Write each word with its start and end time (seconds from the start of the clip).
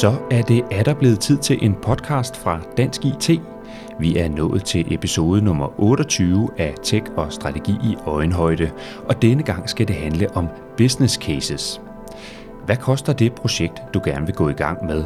Så 0.00 0.16
er 0.30 0.42
det 0.42 0.64
er 0.70 0.82
der 0.82 0.94
blevet 0.94 1.20
tid 1.20 1.38
til 1.38 1.58
en 1.62 1.74
podcast 1.82 2.36
fra 2.36 2.60
Dansk 2.76 3.04
IT. 3.04 3.30
Vi 4.00 4.16
er 4.16 4.28
nået 4.28 4.64
til 4.64 4.94
episode 4.94 5.42
nummer 5.42 5.80
28 5.80 6.50
af 6.58 6.74
Tech 6.82 7.04
og 7.16 7.32
Strategi 7.32 7.72
i 7.72 7.96
Øjenhøjde, 8.06 8.70
og 9.08 9.22
denne 9.22 9.42
gang 9.42 9.68
skal 9.68 9.88
det 9.88 9.96
handle 9.96 10.36
om 10.36 10.48
business 10.76 11.14
cases. 11.14 11.80
Hvad 12.66 12.76
koster 12.76 13.12
det 13.12 13.32
projekt, 13.34 13.82
du 13.94 14.00
gerne 14.04 14.26
vil 14.26 14.34
gå 14.34 14.48
i 14.48 14.52
gang 14.52 14.86
med? 14.86 15.04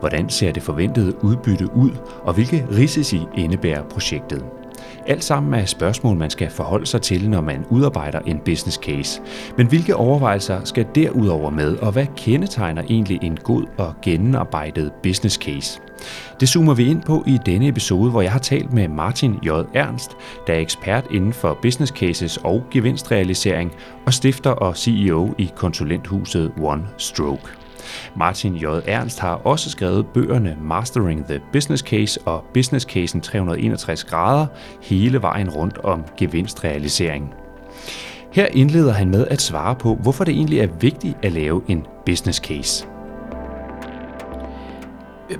Hvordan 0.00 0.28
ser 0.28 0.52
det 0.52 0.62
forventede 0.62 1.24
udbytte 1.24 1.76
ud, 1.76 1.90
og 2.22 2.34
hvilke 2.34 2.66
risici 2.70 3.20
indebærer 3.34 3.82
projektet? 3.82 4.44
Alt 5.06 5.24
sammen 5.24 5.54
er 5.54 5.64
spørgsmål, 5.64 6.16
man 6.16 6.30
skal 6.30 6.50
forholde 6.50 6.86
sig 6.86 7.02
til, 7.02 7.30
når 7.30 7.40
man 7.40 7.64
udarbejder 7.70 8.18
en 8.18 8.38
business 8.38 8.76
case. 8.76 9.20
Men 9.56 9.66
hvilke 9.66 9.96
overvejelser 9.96 10.64
skal 10.64 10.86
derudover 10.94 11.50
med, 11.50 11.76
og 11.76 11.92
hvad 11.92 12.06
kendetegner 12.16 12.82
egentlig 12.82 13.18
en 13.22 13.36
god 13.36 13.64
og 13.78 13.94
gennemarbejdet 14.02 14.92
business 15.02 15.36
case? 15.36 15.80
Det 16.40 16.48
zoomer 16.48 16.74
vi 16.74 16.86
ind 16.86 17.02
på 17.02 17.24
i 17.26 17.38
denne 17.46 17.68
episode, 17.68 18.10
hvor 18.10 18.22
jeg 18.22 18.32
har 18.32 18.38
talt 18.38 18.72
med 18.72 18.88
Martin 18.88 19.34
J. 19.42 19.48
Ernst, 19.74 20.10
der 20.46 20.54
er 20.54 20.58
ekspert 20.58 21.06
inden 21.10 21.32
for 21.32 21.58
business 21.62 21.92
cases 21.92 22.36
og 22.36 22.64
gevinstrealisering 22.70 23.72
og 24.06 24.14
stifter 24.14 24.50
og 24.50 24.76
CEO 24.76 25.34
i 25.38 25.50
konsulenthuset 25.56 26.52
One 26.60 26.86
Stroke. 26.98 27.63
Martin 28.16 28.56
J. 28.56 28.64
Ernst 28.86 29.20
har 29.20 29.34
også 29.34 29.70
skrevet 29.70 30.06
bøgerne 30.06 30.56
Mastering 30.60 31.26
the 31.26 31.40
Business 31.52 31.82
Case 31.82 32.20
og 32.20 32.44
Business 32.54 32.86
Casen 32.86 33.20
361 33.20 34.04
grader 34.04 34.46
hele 34.82 35.22
vejen 35.22 35.50
rundt 35.50 35.78
om 35.78 36.04
gevinstrealisering. 36.16 37.34
Her 38.32 38.46
indleder 38.46 38.92
han 38.92 39.10
med 39.10 39.26
at 39.26 39.42
svare 39.42 39.74
på, 39.74 39.94
hvorfor 39.94 40.24
det 40.24 40.34
egentlig 40.34 40.58
er 40.58 40.68
vigtigt 40.80 41.16
at 41.22 41.32
lave 41.32 41.62
en 41.68 41.86
business 42.06 42.38
case. 42.38 42.86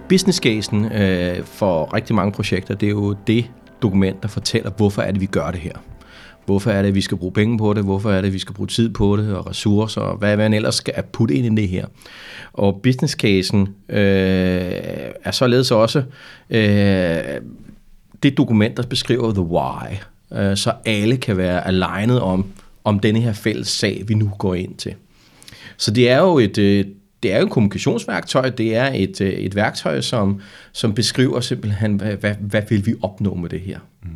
Business 0.08 0.38
casen 0.38 0.92
øh, 0.92 1.44
for 1.44 1.94
rigtig 1.94 2.16
mange 2.16 2.32
projekter, 2.32 2.74
det 2.74 2.86
er 2.86 2.90
jo 2.90 3.12
det 3.26 3.50
dokument, 3.82 4.22
der 4.22 4.28
fortæller, 4.28 4.70
hvorfor 4.70 5.02
er 5.02 5.10
det, 5.10 5.20
vi 5.20 5.26
gør 5.26 5.50
det 5.50 5.60
her. 5.60 5.72
Hvorfor 6.46 6.70
er 6.70 6.82
det, 6.82 6.94
vi 6.94 7.00
skal 7.00 7.16
bruge 7.16 7.32
penge 7.32 7.58
på 7.58 7.74
det? 7.74 7.84
Hvorfor 7.84 8.10
er 8.10 8.20
det, 8.20 8.32
vi 8.32 8.38
skal 8.38 8.54
bruge 8.54 8.66
tid 8.66 8.90
på 8.90 9.16
det? 9.16 9.34
Og 9.36 9.50
ressourcer? 9.50 10.00
Og 10.00 10.16
hvad, 10.16 10.36
hvad 10.36 10.48
man 10.48 10.54
ellers 10.54 10.74
skal 10.74 10.94
putte 11.12 11.34
ind 11.34 11.58
i 11.58 11.62
det 11.62 11.68
her? 11.68 11.86
Og 12.52 12.80
business 12.82 13.14
casen 13.14 13.60
øh, 13.88 13.98
er 15.24 15.30
således 15.30 15.70
også 15.70 16.02
øh, 16.50 17.40
det 18.22 18.36
dokument, 18.36 18.76
der 18.76 18.82
beskriver 18.82 19.32
the 19.32 19.42
why. 19.42 19.96
Øh, 20.32 20.56
så 20.56 20.72
alle 20.84 21.16
kan 21.16 21.36
være 21.36 21.66
alignet 21.66 22.20
om, 22.20 22.46
om 22.84 23.00
denne 23.00 23.20
her 23.20 23.32
fælles 23.32 23.68
sag, 23.68 24.04
vi 24.06 24.14
nu 24.14 24.30
går 24.38 24.54
ind 24.54 24.74
til. 24.74 24.94
Så 25.76 25.90
det 25.90 26.10
er 26.10 26.18
jo 26.18 26.38
et, 26.38 26.58
øh, 26.58 26.84
det 27.22 27.32
er 27.32 27.38
jo 27.38 27.44
et 27.44 27.50
kommunikationsværktøj, 27.50 28.50
det 28.50 28.76
er 28.76 28.90
et, 28.94 29.20
øh, 29.20 29.32
et 29.32 29.54
værktøj, 29.54 30.00
som, 30.00 30.40
som 30.72 30.94
beskriver 30.94 31.40
simpelthen, 31.40 31.94
hvad, 31.94 32.16
hvad, 32.16 32.34
hvad 32.40 32.62
vil 32.68 32.86
vi 32.86 32.94
opnå 33.02 33.34
med 33.34 33.48
det 33.48 33.60
her. 33.60 33.78
Mm. 34.02 34.08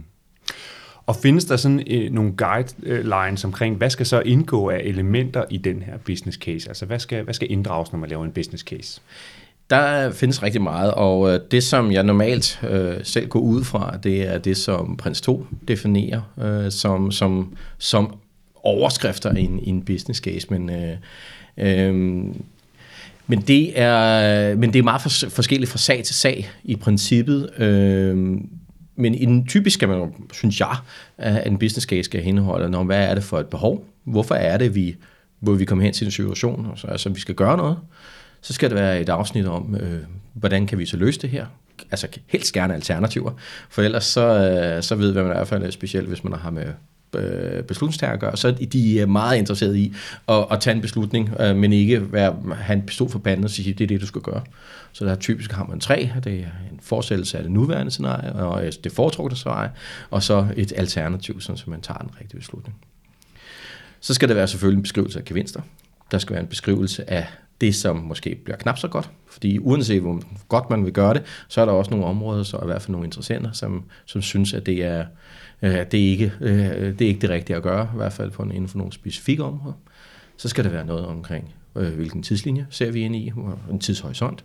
Og 1.09 1.17
findes 1.17 1.45
der 1.45 1.57
sådan 1.57 1.85
øh, 1.87 2.13
nogle 2.13 2.33
guidelines 2.37 3.45
omkring, 3.45 3.77
hvad 3.77 3.91
skal 3.91 4.07
så 4.07 4.21
indgå 4.21 4.69
af 4.69 4.81
elementer 4.85 5.45
i 5.51 5.57
den 5.57 5.83
her 5.83 5.97
business 5.97 6.39
case? 6.39 6.69
Altså 6.69 6.87
hvad 6.87 6.99
skal, 6.99 7.23
hvad 7.23 7.35
skal 7.35 7.51
inddrages, 7.51 7.93
når 7.93 7.99
man 7.99 8.11
laver 8.11 8.25
en 8.25 8.33
business 8.33 8.65
case? 8.65 9.01
Der 9.71 10.11
findes 10.11 10.43
rigtig 10.43 10.63
meget, 10.63 10.95
og 10.95 11.31
øh, 11.31 11.41
det 11.51 11.65
som 11.65 11.93
jeg 11.93 12.03
normalt 12.03 12.61
øh, 12.71 12.95
selv 13.03 13.29
går 13.29 13.41
ud 13.41 13.65
fra, 13.65 13.97
det 14.03 14.29
er 14.29 14.39
det, 14.39 14.57
som 14.57 14.97
Prins 14.97 15.21
2 15.21 15.47
definerer 15.69 16.21
øh, 16.43 16.73
som, 16.73 17.11
som, 17.11 17.57
som 17.79 18.15
overskrifter 18.63 19.37
i 19.37 19.41
en, 19.41 19.59
i 19.59 19.69
en 19.69 19.83
business 19.83 20.21
case. 20.21 20.47
Men, 20.51 20.71
øh, 20.71 20.97
øh, 21.57 21.95
men, 23.27 23.41
det 23.47 23.81
er, 23.81 24.55
men 24.57 24.73
det 24.73 24.79
er 24.79 24.83
meget 24.83 25.03
for, 25.03 25.29
forskelligt 25.29 25.71
fra 25.71 25.79
sag 25.79 26.05
til 26.05 26.15
sag 26.15 26.51
i 26.65 26.77
princippet. 26.77 27.61
Øh, 27.61 28.39
men 28.99 29.15
i 29.15 29.25
den 29.25 29.47
typisk 29.47 29.75
skal 29.75 29.89
man, 29.89 30.15
synes 30.33 30.61
jeg, 30.61 30.77
at 31.19 31.47
en 31.47 31.59
business 31.59 31.87
case 31.87 32.03
skal 32.03 32.27
indeholde, 32.27 32.71
når, 32.71 32.85
hvad 32.85 33.09
er 33.11 33.15
det 33.15 33.25
for 33.25 33.39
et 33.39 33.47
behov? 33.47 33.85
Hvorfor 34.05 34.35
er 34.35 34.57
det, 34.57 34.75
vi, 34.75 34.97
hvor 35.41 35.53
vi 35.53 35.65
kommer 35.65 35.85
hen 35.85 35.93
til 35.93 36.05
en 36.05 36.11
situation, 36.11 36.67
altså, 36.71 36.87
altså 36.87 37.09
vi 37.09 37.21
skal 37.21 37.35
gøre 37.35 37.57
noget? 37.57 37.79
Så 38.41 38.53
skal 38.53 38.71
det 38.71 38.79
være 38.79 39.01
et 39.01 39.09
afsnit 39.09 39.47
om, 39.47 39.77
øh, 39.81 40.01
hvordan 40.35 40.67
kan 40.67 40.79
vi 40.79 40.87
så 40.87 40.97
løse 40.97 41.21
det 41.21 41.31
her? 41.31 41.47
Altså 41.91 42.09
helst 42.27 42.53
gerne 42.53 42.75
alternativer, 42.75 43.33
for 43.69 43.83
ellers 43.83 44.05
så, 44.05 44.21
øh, 44.21 44.83
så 44.83 44.95
ved 44.95 45.15
man 45.15 45.25
i 45.25 45.29
hvert 45.29 45.49
fald, 45.49 45.73
specielt 45.73 46.09
hvis 46.09 46.25
man 46.25 46.33
har 46.33 46.51
med 46.51 46.67
øh, 47.15 47.63
beslutningstager 47.63 48.13
at 48.13 48.21
gøre, 48.21 48.37
så 48.37 48.49
er 48.49 49.03
øh, 49.03 49.09
meget 49.09 49.39
interesserede 49.39 49.81
i 49.81 49.95
at, 50.29 50.47
at 50.51 50.61
tage 50.61 50.75
en 50.75 50.81
beslutning, 50.81 51.41
øh, 51.41 51.57
men 51.57 51.73
ikke 51.73 52.13
være, 52.13 52.37
have 52.61 52.77
en 52.77 52.83
pistol 52.83 53.11
for 53.11 53.19
panden 53.19 53.45
og 53.45 53.51
sige, 53.51 53.73
det 53.73 53.85
er 53.85 53.89
det, 53.89 54.01
du 54.01 54.07
skal 54.07 54.21
gøre. 54.21 54.43
Så 54.93 55.05
der 55.05 55.15
typisk 55.15 55.53
har 55.53 55.65
man 55.65 55.81
tre. 55.81 56.11
Det 56.25 56.33
er 56.33 56.71
en 56.73 56.81
fortsættelse 56.83 57.37
af 57.37 57.43
det 57.43 57.53
nuværende 57.53 57.91
scenarie, 57.91 58.33
og 58.33 58.67
øh, 58.67 58.73
det 58.85 58.93
foretrukne 58.93 59.37
scenarie, 59.37 59.71
og 60.11 60.23
så 60.23 60.47
et 60.57 60.73
alternativ, 60.77 61.41
så 61.41 61.63
man 61.67 61.81
tager 61.81 61.99
den 61.99 62.11
rigtige 62.21 62.39
beslutning. 62.39 62.77
Så 64.01 64.15
skal 64.15 64.29
der 64.29 64.35
være 64.35 64.49
selvfølgelig 64.49 64.77
en 64.77 64.83
beskrivelse 64.83 65.19
af 65.19 65.25
gevinster. 65.25 65.61
Der 66.11 66.19
skal 66.19 66.33
være 66.33 66.43
en 66.43 66.49
beskrivelse 66.49 67.11
af 67.11 67.27
det, 67.61 67.75
som 67.75 67.97
måske 67.97 68.41
bliver 68.45 68.57
knap 68.57 68.79
så 68.79 68.89
godt. 68.89 69.11
Fordi 69.27 69.59
uanset 69.59 70.01
hvor 70.01 70.23
godt 70.49 70.71
man 70.71 70.85
vil 70.85 70.93
gøre 70.93 71.15
det, 71.15 71.23
så 71.49 71.61
er 71.61 71.65
der 71.65 71.73
også 71.73 71.91
nogle 71.91 72.07
områder, 72.07 72.43
så 72.43 72.57
er 72.57 72.63
i 72.63 72.67
hvert 72.67 72.83
fald 72.83 72.93
nogle 72.93 73.07
interessenter, 73.07 73.53
som, 73.53 73.85
som 74.07 74.23
synes, 74.23 74.55
at 74.55 74.67
det 74.67 74.85
er, 74.85 75.05
øh, 75.63 75.73
det, 75.73 75.95
er 75.95 76.11
ikke, 76.11 76.33
øh, 76.41 76.99
det 76.99 77.01
er 77.01 77.09
ikke 77.09 77.21
det 77.21 77.31
rigtige 77.31 77.57
at 77.57 77.63
gøre, 77.63 77.89
i 77.95 77.97
hvert 77.97 78.13
fald 78.13 78.31
på 78.31 78.43
en, 78.43 78.51
inden 78.51 78.69
for 78.69 78.79
nogle 78.79 78.93
specifikke 78.93 79.45
områder. 79.45 79.77
Så 80.37 80.49
skal 80.49 80.65
der 80.65 80.71
være 80.71 80.87
noget 80.87 81.07
omkring, 81.07 81.55
øh, 81.77 81.95
hvilken 81.95 82.23
tidslinje 82.23 82.67
ser 82.71 82.91
vi 82.91 83.01
ind 83.01 83.17
i, 83.17 83.33
en 83.71 83.79
tidshorisont 83.79 84.45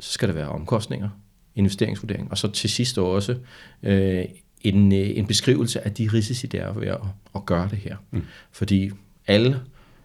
så 0.00 0.12
skal 0.12 0.28
der 0.28 0.34
være 0.34 0.48
omkostninger, 0.48 1.08
investeringsvurdering, 1.54 2.30
og 2.30 2.38
så 2.38 2.50
til 2.50 2.70
sidst 2.70 2.98
også 2.98 3.36
øh, 3.82 4.24
en, 4.60 4.92
øh, 4.92 5.10
en 5.18 5.26
beskrivelse 5.26 5.84
af 5.84 5.92
de 5.92 6.08
risici, 6.12 6.46
der 6.46 6.62
er 6.62 6.72
ved 6.72 6.88
at, 6.88 7.00
at 7.34 7.46
gøre 7.46 7.68
det 7.70 7.78
her. 7.78 7.96
Mm. 8.10 8.22
Fordi 8.52 8.90
alle, 9.26 9.60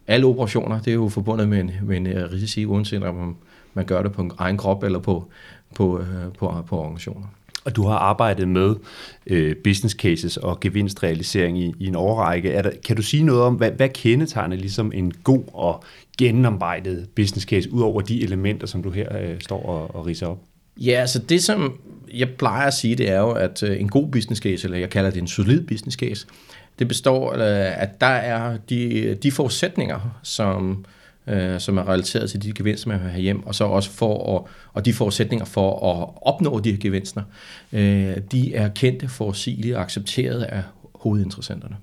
alle 0.07 0.25
operationer, 0.25 0.81
det 0.81 0.91
er 0.91 0.96
jo 0.96 1.09
forbundet 1.09 1.50
med 1.50 1.59
en, 1.59 1.72
med 1.81 1.97
en 1.97 2.07
øh, 2.07 2.31
risici, 2.31 2.66
uanset 2.66 3.03
om 3.03 3.38
man 3.74 3.86
gør 3.86 4.03
det 4.03 4.12
på 4.12 4.22
en 4.22 4.31
egen 4.38 4.57
krop 4.57 4.84
eller 4.84 5.00
på, 5.00 5.30
på, 5.75 6.00
øh, 6.00 6.34
på, 6.40 6.63
på 6.68 6.80
organisationer. 6.80 7.28
Og 7.66 7.75
du 7.75 7.84
har 7.84 7.97
arbejdet 7.97 8.47
med 8.47 8.75
øh, 9.28 9.56
business 9.64 9.96
cases 9.96 10.38
og 10.38 10.59
gevinstrealisering 10.59 11.59
i, 11.59 11.74
i 11.80 11.88
en 11.88 11.96
årrække. 11.96 12.52
Er 12.52 12.62
der, 12.62 12.72
kan 12.86 12.96
du 12.96 13.02
sige 13.02 13.24
noget 13.24 13.42
om, 13.42 13.56
hvad, 13.56 13.72
hvad 13.72 13.90
kendetegner 13.90 14.56
ligesom 14.56 14.92
en 14.96 15.12
god 15.24 15.44
og 15.53 15.84
gennemarbejdet 16.18 17.09
business 17.16 17.46
case, 17.46 17.72
ud 17.72 17.81
over 17.81 18.02
de 18.02 18.24
elementer, 18.24 18.68
som 18.68 18.84
du 18.84 18.90
her 18.90 19.18
øh, 19.22 19.42
står 19.42 19.66
og, 19.66 19.96
og 19.96 20.06
riser 20.06 20.28
op? 20.28 20.40
Ja, 20.78 20.92
altså 20.92 21.19
det 21.19 21.44
som 21.44 21.80
jeg 22.14 22.30
plejer 22.30 22.68
at 22.68 22.74
sige, 22.74 22.96
det 22.96 23.09
er 23.09 23.19
jo, 23.19 23.31
at 23.31 23.64
øh, 23.64 23.81
en 23.81 23.90
god 23.90 24.12
business 24.12 24.42
case, 24.42 24.66
eller 24.66 24.78
jeg 24.78 24.90
kalder 24.90 25.09
det 25.09 25.22
en 25.22 25.28
solid 25.28 25.62
business 25.62 25.98
case, 25.98 26.28
det 26.80 26.88
består 26.88 27.34
af, 27.34 27.74
at 27.78 28.02
der 28.02 28.08
er 28.08 28.58
de, 28.69 29.16
de 29.24 29.31
forudsætninger, 29.31 30.19
som 30.24 30.72
øh, 30.72 30.99
øh, 31.29 31.59
som 31.59 31.78
er 31.78 31.90
relateret 31.90 32.29
til 32.29 32.44
de 32.44 32.53
gevinster, 32.53 32.88
man 32.88 33.00
vil 33.03 33.09
have 33.09 33.22
hjem, 33.22 33.47
og 33.47 33.56
så 33.56 33.63
også 33.63 33.90
for 33.90 34.38
at, 34.38 34.51
og 34.73 34.85
de 34.85 34.94
forudsætninger 34.94 35.45
for 35.45 35.94
at 35.94 36.09
opnå 36.22 36.59
de 36.59 36.72
her 36.72 36.78
gevinster, 36.78 37.22
øh, 37.73 38.17
de 38.31 38.56
er 38.56 38.69
kendte, 38.69 39.07
forudsigelige 39.07 39.78
og 39.78 39.81
accepteret 39.81 40.44
af 40.44 40.63
hovedinteressenterne. 40.95 41.75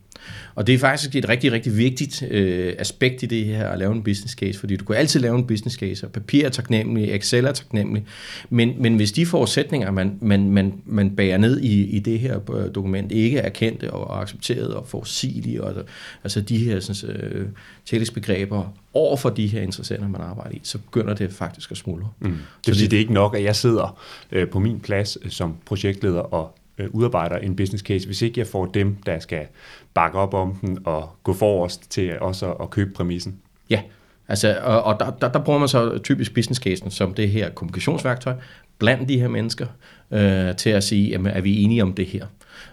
Og 0.55 0.67
det 0.67 0.75
er 0.75 0.79
faktisk 0.79 1.17
et 1.17 1.29
rigtig, 1.29 1.53
rigtig 1.53 1.77
vigtigt 1.77 2.23
øh, 2.31 2.75
aspekt 2.79 3.23
i 3.23 3.27
det 3.27 3.45
her 3.45 3.69
at 3.69 3.79
lave 3.79 3.93
en 3.93 4.03
business 4.03 4.35
case, 4.35 4.59
fordi 4.59 4.77
du 4.77 4.85
kan 4.85 4.97
altid 4.97 5.21
lave 5.21 5.39
en 5.39 5.47
business 5.47 5.77
case, 5.77 6.07
og 6.07 6.13
papir 6.13 6.45
er 6.45 6.49
taknemmelig, 6.49 7.15
Excel 7.15 7.45
er 7.45 7.53
taknemmelig, 7.53 8.07
men, 8.51 8.75
men 8.79 8.97
hvis 8.97 9.13
de 9.13 9.27
forudsætninger, 9.27 9.91
man, 9.91 10.19
man, 10.21 10.51
man, 10.51 10.75
man 10.85 11.11
bærer 11.11 11.39
ned 11.39 11.61
i, 11.61 11.85
i 11.85 11.99
det 11.99 12.19
her 12.19 12.51
øh, 12.55 12.75
dokument, 12.75 13.13
ikke 13.13 13.39
er 13.39 13.49
kendte 13.49 13.93
og 13.93 14.23
accepteret 14.23 14.75
og 14.75 14.89
forudsigelige, 14.89 15.65
og, 15.65 15.85
altså 16.25 16.41
de 16.41 16.59
her 16.59 16.81
sådan, 16.81 17.17
øh, 17.17 17.47
tillægsbegreber 17.85 18.75
over 18.93 19.17
for 19.17 19.31
de 19.31 19.47
her 19.47 19.61
interessenter, 19.61 20.09
man 20.09 20.21
arbejder 20.21 20.55
i, 20.55 20.61
så 20.63 20.79
begynder 20.79 21.15
det 21.15 21.33
faktisk 21.33 21.71
at 21.71 21.77
smuldre. 21.77 22.09
Mm. 22.21 22.29
Det 22.31 22.39
vil 22.67 22.77
sige, 22.77 22.89
det 22.89 22.97
er 22.97 23.01
ikke 23.01 23.13
nok, 23.13 23.37
at 23.37 23.43
jeg 23.43 23.57
sidder 23.57 24.01
øh, 24.33 24.49
på 24.49 24.59
min 24.59 24.81
plads 24.81 25.19
øh, 25.23 25.31
som 25.31 25.55
projektleder 25.67 26.21
og 26.21 26.59
øh, 26.79 26.89
udarbejder 26.91 27.37
en 27.37 27.57
business 27.57 27.85
case, 27.85 28.07
hvis 28.07 28.23
ikke 28.23 28.41
jeg 28.41 28.47
får 28.47 28.67
dem, 28.67 28.97
der 29.07 29.19
skal 29.19 29.47
bakke 29.97 30.19
op 30.19 30.35
om 30.35 30.55
den 30.55 30.79
og 30.85 31.11
gå 31.23 31.33
forrest 31.33 31.91
til 31.91 32.19
også 32.21 32.53
at, 32.53 32.57
at 32.61 32.71
købe 32.71 32.91
præmissen. 32.95 33.37
Ja, 33.71 33.81
altså, 34.29 34.59
og, 34.63 34.83
og 34.83 35.01
der, 35.01 35.11
der, 35.11 35.29
der 35.29 35.39
bruger 35.39 35.59
man 35.59 35.69
så 35.69 35.99
typisk 35.99 36.35
business 36.35 36.61
casen 36.61 36.91
som 36.91 37.15
det 37.15 37.29
her 37.29 37.51
kommunikationsværktøj 37.51 38.35
blandt 38.79 39.09
de 39.09 39.19
her 39.19 39.29
mennesker 39.29 39.67
øh, 40.11 40.57
til 40.57 40.71
at 40.71 40.85
sige, 40.85 41.09
jamen, 41.09 41.33
er 41.33 41.41
vi 41.41 41.63
enige 41.63 41.83
om 41.83 41.93
det 41.93 42.07
her? 42.07 42.27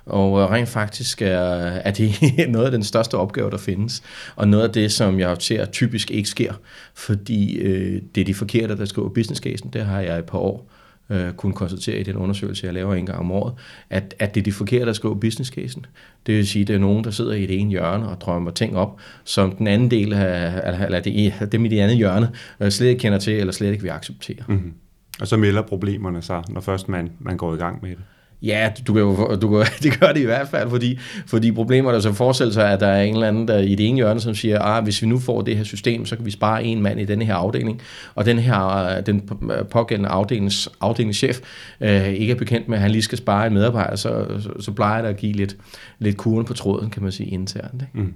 Og 0.05 0.41
øh, 0.41 0.51
rent 0.51 0.69
faktisk 0.69 1.21
er, 1.21 1.29
er 1.29 1.91
det 1.91 2.13
noget 2.49 2.65
af 2.65 2.71
den 2.71 2.83
største 2.83 3.15
opgave, 3.17 3.51
der 3.51 3.57
findes, 3.57 4.03
og 4.35 4.47
noget 4.47 4.63
af 4.63 4.73
det, 4.73 4.91
som 4.91 5.19
jeg 5.19 5.35
ser 5.39 5.65
typisk 5.65 6.11
ikke 6.11 6.29
sker, 6.29 6.53
fordi 6.93 7.57
øh, 7.57 8.01
det 8.15 8.21
er 8.21 8.25
de 8.25 8.33
forkerte, 8.33 8.77
der 8.77 8.85
skriver 8.85 9.09
business 9.09 9.41
casen, 9.41 9.69
det 9.69 9.85
har 9.85 10.01
jeg 10.01 10.15
i 10.15 10.19
et 10.19 10.25
par 10.25 10.39
år 10.39 10.69
øh, 11.09 11.33
kunne 11.33 11.53
konstatere 11.53 11.99
i 11.99 12.03
den 12.03 12.15
undersøgelse, 12.15 12.65
jeg 12.65 12.73
laver 12.73 12.95
en 12.95 13.05
gang 13.05 13.19
om 13.19 13.31
året, 13.31 13.53
at, 13.89 14.15
at 14.19 14.35
det 14.35 14.41
er 14.41 14.43
de 14.43 14.51
forkerte, 14.51 14.85
der 14.85 14.93
skriver 14.93 15.15
business 15.15 15.51
casen. 15.51 15.85
Det 16.25 16.35
vil 16.35 16.47
sige, 16.47 16.61
at 16.61 16.67
det 16.67 16.75
er 16.75 16.79
nogen, 16.79 17.03
der 17.03 17.11
sidder 17.11 17.33
i 17.33 17.45
det 17.45 17.59
ene 17.59 17.69
hjørne 17.69 18.07
og 18.07 18.21
drømmer 18.21 18.51
ting 18.51 18.77
op, 18.77 18.99
som 19.23 19.51
den 19.51 19.67
anden 19.67 19.91
del 19.91 20.13
af, 20.13 20.75
eller 20.83 20.99
det, 20.99 21.51
dem 21.51 21.65
i 21.65 21.67
det 21.67 21.79
andet 21.79 21.97
hjørne 21.97 22.29
øh, 22.59 22.71
slet 22.71 22.87
ikke 22.87 22.99
kender 22.99 23.19
til, 23.19 23.33
eller 23.33 23.53
slet 23.53 23.71
ikke 23.71 23.83
vil 23.83 23.89
acceptere. 23.89 24.43
Mm-hmm. 24.47 24.73
Og 25.21 25.27
så 25.27 25.37
melder 25.37 25.61
problemerne 25.61 26.21
sig, 26.21 26.43
når 26.49 26.61
først 26.61 26.89
man, 26.89 27.11
man 27.19 27.37
går 27.37 27.53
i 27.53 27.57
gang 27.57 27.79
med 27.81 27.89
det. 27.89 28.03
Ja, 28.43 28.71
du 28.87 28.93
kan 28.93 29.01
jo, 29.01 29.35
du 29.35 29.49
kan, 29.49 29.65
det 29.83 29.99
gør 29.99 30.07
det 30.07 30.21
i 30.21 30.25
hvert 30.25 30.47
fald, 30.47 30.69
fordi, 30.69 30.99
fordi 31.27 31.51
problemet 31.51 31.95
er 31.95 31.99
så 31.99 32.13
forestille 32.13 32.53
sig, 32.53 32.71
at 32.71 32.79
der 32.79 32.87
er 32.87 33.03
en 33.03 33.13
eller 33.13 33.27
anden 33.27 33.47
der 33.47 33.57
i 33.57 33.75
det 33.75 33.87
ene 33.87 33.95
hjørne, 33.95 34.19
som 34.19 34.35
siger, 34.35 34.61
ah, 34.61 34.83
hvis 34.83 35.01
vi 35.01 35.07
nu 35.07 35.19
får 35.19 35.41
det 35.41 35.57
her 35.57 35.63
system, 35.63 36.05
så 36.05 36.15
kan 36.15 36.25
vi 36.25 36.31
spare 36.31 36.63
en 36.63 36.81
mand 36.81 36.99
i 36.99 37.05
denne 37.05 37.25
her 37.25 37.35
afdeling, 37.35 37.81
og 38.15 38.25
den 38.25 38.39
her 38.39 39.01
den 39.01 39.29
øh, 39.51 39.65
pågældende 39.65 40.09
afdelings, 40.09 40.69
afdelingschef 40.81 41.39
øh, 41.81 42.07
ikke 42.07 42.31
er 42.31 42.37
bekendt 42.37 42.67
med, 42.67 42.77
at 42.77 42.81
han 42.81 42.91
lige 42.91 43.01
skal 43.01 43.17
spare 43.17 43.47
en 43.47 43.53
medarbejder, 43.53 43.95
så, 43.95 44.25
så, 44.39 44.49
så 44.59 44.71
plejer 44.71 45.01
det 45.01 45.09
at 45.09 45.17
give 45.17 45.33
lidt, 45.33 45.57
lidt 45.99 46.17
kuren 46.17 46.45
på 46.45 46.53
tråden, 46.53 46.89
kan 46.89 47.03
man 47.03 47.11
sige, 47.11 47.29
internt. 47.29 47.81
Ikke? 47.81 47.87
Mm. 47.93 48.13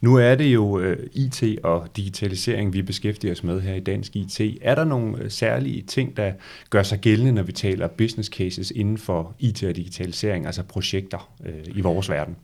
Nu 0.00 0.16
er 0.16 0.34
det 0.34 0.44
jo 0.44 0.80
øh, 0.80 0.96
IT 1.12 1.42
og 1.62 1.88
digitalisering, 1.96 2.72
vi 2.72 2.82
beskæftiger 2.82 3.32
os 3.32 3.44
med 3.44 3.60
her 3.60 3.74
i 3.74 3.80
Dansk 3.80 4.16
IT. 4.16 4.40
Er 4.62 4.74
der 4.74 4.84
nogle 4.84 5.18
øh, 5.18 5.30
særlige 5.30 5.82
ting, 5.82 6.16
der 6.16 6.32
gør 6.70 6.82
sig 6.82 6.98
gældende, 6.98 7.32
når 7.32 7.42
vi 7.42 7.52
taler 7.52 7.88
business 7.88 8.28
cases 8.28 8.70
inden 8.70 8.98
for 8.98 9.34
IT 9.38 9.62
og 9.62 9.76
digitalisering, 9.76 10.46
altså 10.46 10.62
projekter 10.62 11.30
øh, 11.46 11.76
i 11.76 11.80
vores 11.80 12.10
verden? 12.10 12.36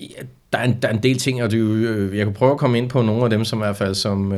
Ja, 0.00 0.22
der, 0.52 0.58
er 0.58 0.64
en, 0.64 0.78
der 0.82 0.88
er 0.88 0.92
en 0.92 1.02
del 1.02 1.18
ting, 1.18 1.42
og 1.42 1.50
det, 1.50 1.58
øh, 1.58 2.16
jeg 2.16 2.26
kan 2.26 2.34
prøve 2.34 2.52
at 2.52 2.58
komme 2.58 2.78
ind 2.78 2.90
på 2.90 3.02
nogle 3.02 3.24
af 3.24 3.30
dem, 3.30 3.44
som 3.44 3.58
i 3.58 3.62
hvert 3.62 3.76
fald 3.76 3.94
som, 3.94 4.34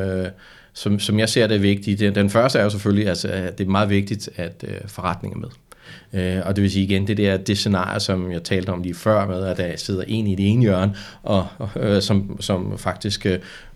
som, 0.72 0.98
som 0.98 1.18
jeg 1.18 1.28
ser 1.28 1.46
det 1.46 1.54
er 1.54 1.60
vigtige. 1.60 2.10
Den, 2.10 2.30
første 2.30 2.58
er 2.58 2.62
jo 2.64 2.70
selvfølgelig, 2.70 3.08
altså, 3.08 3.28
at 3.28 3.58
det 3.58 3.66
er 3.66 3.70
meget 3.70 3.90
vigtigt, 3.90 4.28
at 4.36 4.64
forretningen 4.86 5.38
er 5.38 5.46
med. 5.46 5.50
Øh, 6.12 6.38
og 6.44 6.56
det 6.56 6.62
vil 6.62 6.70
sige 6.70 6.84
igen, 6.84 7.06
det 7.06 7.16
der 7.16 7.36
det 7.36 7.58
scenarie, 7.58 8.00
som 8.00 8.32
jeg 8.32 8.42
talte 8.42 8.70
om 8.70 8.82
lige 8.82 8.94
før 8.94 9.26
med, 9.26 9.46
at 9.46 9.56
der 9.56 9.76
sidder 9.76 10.04
en 10.08 10.26
i 10.26 10.34
det 10.34 10.50
ene 10.50 10.62
hjørne, 10.62 10.94
og, 11.22 11.46
øh, 11.76 12.02
som, 12.02 12.36
som 12.40 12.78
faktisk 12.78 13.26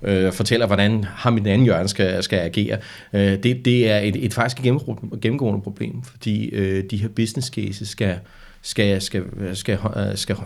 øh, 0.03 0.33
fortæller, 0.33 0.67
hvordan 0.67 1.05
ham 1.05 1.37
i 1.37 1.41
den 1.41 1.49
anden 1.49 1.65
hjørne 1.65 1.89
skal, 1.89 2.23
skal 2.23 2.39
agere. 2.39 2.79
Øh, 3.13 3.43
det, 3.43 3.65
det 3.65 3.91
er 3.91 3.99
et, 3.99 4.25
et 4.25 4.35
faktisk 4.35 4.63
gennemgående 5.21 5.63
problem, 5.63 6.03
fordi 6.03 6.49
øh, 6.49 6.85
de 6.91 6.97
her 6.97 7.09
business 7.09 7.49
cases 7.49 7.89
skal, 7.89 8.19
skal, 8.63 9.03
skal, 9.03 9.23
skal, 9.55 9.79
skal, 9.79 9.79
øh, 9.97 10.17
skal 10.17 10.37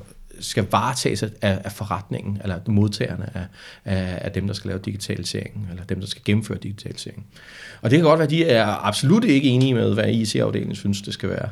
skal 0.41 0.67
varetages 0.71 1.23
af, 1.23 1.31
af 1.41 1.73
forretningen, 1.73 2.41
eller 2.43 2.59
modtagerne 2.67 3.31
af, 3.35 3.47
af, 3.85 4.19
af 4.21 4.33
dem, 4.33 4.47
der 4.47 4.55
skal 4.55 4.69
lave 4.69 4.81
digitaliseringen, 4.85 5.67
eller 5.71 5.85
dem, 5.85 6.01
der 6.01 6.07
skal 6.07 6.23
gennemføre 6.25 6.59
digitaliseringen. 6.59 7.25
Og 7.83 7.91
det 7.91 7.99
kan 7.99 8.05
godt 8.05 8.19
være, 8.19 8.27
at 8.27 8.31
de 8.31 8.45
er 8.45 8.87
absolut 8.87 9.25
ikke 9.25 9.49
enige 9.49 9.75
med, 9.75 9.95
hvad 9.95 10.09
IC-afdelingen 10.09 10.77
synes, 10.77 11.03
det 11.03 11.15
skal 11.15 11.29
være. 11.29 11.49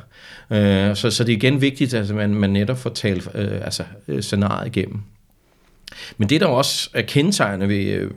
Øh, 0.91 0.97
så, 0.97 1.11
så 1.11 1.25
det 1.25 1.33
er 1.33 1.37
igen 1.37 1.61
vigtigt, 1.61 1.95
at 1.95 2.15
man, 2.15 2.35
man 2.35 2.51
netop 2.51 2.79
får 2.79 2.91
talt 2.91 3.29
øh, 3.35 3.65
altså, 3.65 3.85
øh, 4.09 4.23
scenariet 4.23 4.77
igennem. 4.77 5.03
Men 6.19 6.29
det, 6.29 6.41
der 6.41 6.47
også 6.47 6.91
er 6.95 7.03
kendetegnende 7.03 7.69
ved, 7.69 7.85
øh, 7.85 8.11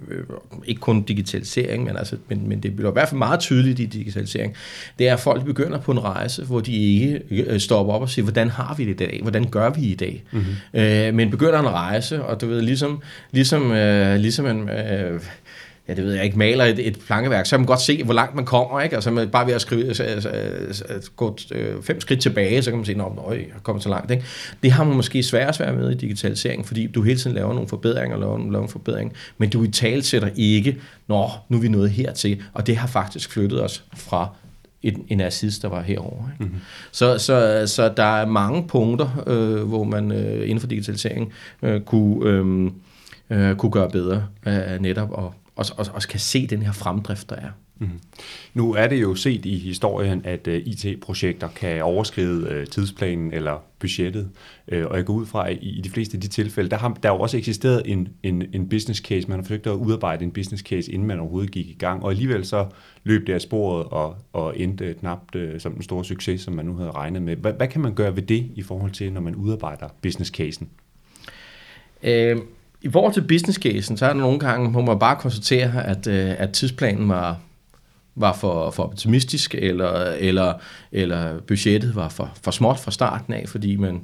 ikke 0.66 0.82
kun 0.82 1.02
digitalisering, 1.02 1.84
men, 1.84 1.98
altså, 1.98 2.16
men, 2.28 2.50
men 2.50 2.60
det 2.60 2.76
bliver 2.76 2.92
i 2.92 2.94
hvert 2.94 3.10
fald 3.10 3.18
meget 3.18 3.40
tydeligt 3.40 3.80
i 3.80 3.86
digitalisering, 3.86 4.56
det 5.00 5.08
er, 5.08 5.14
at 5.14 5.20
folk 5.20 5.46
begynder 5.46 5.80
på 5.80 5.92
en 5.92 6.04
rejse, 6.04 6.44
hvor 6.44 6.60
de 6.60 6.76
ikke 6.76 7.22
øh, 7.30 7.60
stopper 7.60 7.94
op 7.94 8.02
og 8.02 8.10
siger, 8.10 8.24
hvordan 8.24 8.50
har 8.50 8.76
vi 8.78 8.86
det 8.86 8.92
i 8.92 9.06
dag? 9.06 9.20
Hvordan 9.22 9.50
gør 9.50 9.70
vi 9.70 9.82
i 9.82 9.96
dag? 9.96 10.24
Mm-hmm. 10.32 10.80
Øh, 10.82 11.14
men 11.14 11.30
begynder 11.30 11.60
en 11.60 11.70
rejse, 11.70 12.24
og 12.24 12.42
du 12.42 12.48
ved, 12.48 12.62
ligesom, 12.62 13.02
ligesom, 13.32 13.72
øh, 13.72 14.16
ligesom 14.16 14.46
en... 14.46 14.70
Øh, 14.70 15.22
ja, 15.88 15.94
det 15.94 16.04
ved 16.04 16.14
jeg 16.14 16.24
ikke, 16.24 16.38
maler 16.38 16.66
et, 16.66 16.88
et 16.88 17.00
plankeværk, 17.00 17.46
så 17.46 17.50
kan 17.50 17.60
man 17.60 17.68
godt 17.68 17.82
se, 17.82 18.04
hvor 18.04 18.14
langt 18.14 18.36
man 18.36 18.46
kommer, 18.46 18.82
ikke? 18.82 18.96
Altså 18.96 19.12
man 19.12 19.30
bare 19.30 19.48
ved 19.48 19.54
at 19.54 19.62
skrive, 19.62 19.88
altså, 19.88 20.04
altså, 20.04 21.12
gå 21.16 21.38
øh, 21.52 21.84
fem 21.84 22.02
skridt 22.02 22.22
tilbage, 22.22 22.62
så 22.62 22.72
kan 22.72 22.78
man 22.78 22.86
se, 22.86 22.92
at 22.92 22.98
jeg 22.98 23.06
er 23.36 23.60
kommet 23.64 23.84
så 23.84 23.90
langt, 23.90 24.12
ikke? 24.12 24.24
Det 24.64 24.72
har 24.72 24.84
man 24.84 24.96
måske 24.96 25.24
svært 25.24 25.50
at 25.50 25.60
være 25.60 25.76
med 25.76 25.92
i 25.92 25.96
digitalisering, 25.96 26.66
fordi 26.66 26.88
du 26.88 27.02
hele 27.02 27.20
tiden 27.20 27.36
laver 27.36 27.54
nogle 27.54 27.68
forbedringer, 27.68 28.18
laver, 28.18 28.38
laver 28.38 28.52
nogle 28.52 28.70
forbedringer, 28.70 29.16
men 29.38 29.50
du 29.50 29.64
i 29.64 29.68
tale 29.68 30.04
sætter 30.04 30.30
ikke, 30.36 30.78
nå, 31.08 31.30
nu 31.50 31.58
er 31.58 31.62
vi 31.62 31.68
nået 31.68 31.90
hertil, 31.90 32.44
og 32.54 32.68
det 32.68 32.78
har 32.78 32.88
faktisk 32.88 33.32
flyttet 33.32 33.64
os 33.64 33.84
fra 33.96 34.30
en, 34.84 35.06
en 35.08 35.22
assist, 35.22 35.62
der 35.62 35.68
var 35.68 35.82
herovre. 35.82 36.30
Ikke? 36.34 36.44
Mm-hmm. 36.44 36.60
Så, 36.92 37.18
så, 37.18 37.64
så 37.68 37.94
der 37.98 38.22
er 38.22 38.26
mange 38.26 38.68
punkter, 38.68 39.24
øh, 39.28 39.68
hvor 39.68 39.84
man 39.84 40.12
øh, 40.12 40.44
inden 40.44 40.60
for 40.60 40.68
digitalisering 40.68 41.34
øh, 41.62 41.82
kunne, 41.82 42.30
øh, 42.30 42.72
øh, 43.30 43.56
kunne 43.56 43.72
gøre 43.72 43.90
bedre 43.90 44.26
øh, 44.48 44.80
netop 44.80 45.12
og 45.12 45.34
og, 45.56 45.66
og, 45.78 45.86
og 45.94 46.02
kan 46.02 46.20
se 46.20 46.48
den 46.48 46.62
her 46.62 46.72
fremdrift, 46.72 47.30
der 47.30 47.36
er. 47.36 47.50
Mm. 47.80 47.90
Nu 48.54 48.74
er 48.74 48.88
det 48.88 49.02
jo 49.02 49.16
set 49.16 49.46
i 49.46 49.58
historien, 49.58 50.22
at 50.26 50.48
uh, 50.48 50.54
øh, 50.54 50.62
IT-projekter 50.66 51.48
kan 51.48 51.84
overskride 51.84 52.60
uh, 52.60 52.68
tidsplanen 52.68 53.34
eller 53.34 53.64
budgettet, 53.80 54.30
uh, 54.74 54.84
og 54.86 54.98
jeg 54.98 55.06
går 55.06 55.14
ud 55.14 55.26
fra, 55.26 55.50
at 55.50 55.58
i, 55.62 55.70
i 55.70 55.82
de 55.82 55.90
fleste 55.90 56.18
af 56.18 56.22
de 56.22 56.28
tilfælde, 56.28 56.70
der 56.70 56.78
har 56.78 56.98
der 57.04 57.10
jo 57.10 57.20
også 57.20 57.38
eksisteret 57.38 57.82
en, 57.86 58.08
en, 58.24 58.44
en 58.54 58.70
business 58.70 59.02
case, 59.02 59.28
man 59.28 59.40
har 59.40 59.44
forsøgt 59.44 59.68
at 59.68 59.72
udarbejde 59.72 60.24
en 60.24 60.32
business 60.32 60.64
case, 60.64 60.92
inden 60.92 61.08
man 61.08 61.20
overhovedet 61.20 61.52
gik 61.52 61.68
i 61.68 61.76
gang, 61.80 62.04
og 62.04 62.12
alligevel 62.12 62.46
så 62.46 62.68
løb 63.04 63.28
det 63.28 63.34
af 63.34 63.42
sporet 63.42 63.86
og, 63.86 64.18
og 64.34 64.60
endte 64.60 64.96
knapt 65.00 65.36
uh, 65.36 65.60
som 65.60 65.74
en 65.74 65.84
stor 65.84 66.04
succes, 66.04 66.42
som 66.42 66.54
man 66.54 66.66
nu 66.66 66.76
havde 66.76 66.92
regnet 66.92 67.22
med. 67.22 67.36
Hvad, 67.36 67.54
hvad 67.54 67.68
kan 67.68 67.82
man 67.82 67.94
gøre 67.94 68.16
ved 68.16 68.24
det 68.24 68.52
i 68.56 68.62
forhold 68.62 68.92
til, 68.92 69.14
når 69.14 69.22
man 69.22 69.36
udarbejder 69.36 69.88
business 70.02 70.32
casen? 70.32 70.70
Øh 72.04 72.38
i 72.86 72.90
forhold 72.92 73.14
til 73.14 73.22
business 73.22 73.60
casen, 73.60 73.98
så 73.98 74.06
er 74.06 74.14
der 74.14 74.20
nogle 74.20 74.40
gange, 74.40 74.72
må 74.72 74.82
man 74.82 75.00
bare 75.00 75.16
konstatere, 75.16 75.86
at, 75.86 76.08
øh, 76.08 76.36
at 76.38 76.52
tidsplanen 76.52 77.10
var, 77.10 77.40
var 78.16 78.34
for, 78.34 78.72
for 78.72 78.84
optimistisk, 78.84 79.56
eller, 79.56 79.92
eller, 80.20 80.54
eller 80.92 81.40
budgettet 81.40 81.96
var 81.96 82.10
for, 82.10 82.32
for 82.44 82.52
småt 82.52 82.80
fra 82.80 82.92
starten 82.92 83.34
af, 83.34 83.50
fordi 83.50 83.76
man, 83.76 84.02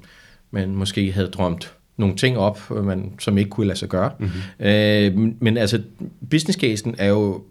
man 0.52 0.76
måske 0.76 1.12
havde 1.12 1.28
drømt 1.28 1.74
nogle 1.98 2.16
ting 2.16 2.38
op, 2.38 2.72
man, 2.72 3.14
som 3.20 3.38
ikke 3.38 3.50
kunne 3.50 3.68
lade 3.68 3.80
sig 3.80 3.90
gøre. 3.90 4.12
Mm-hmm. 4.20 4.66
Øh, 4.66 5.34
men 5.40 5.58
altså, 5.58 5.82
business 6.30 6.60
casen 6.60 6.96
er 6.98 7.08
jo 7.08 7.44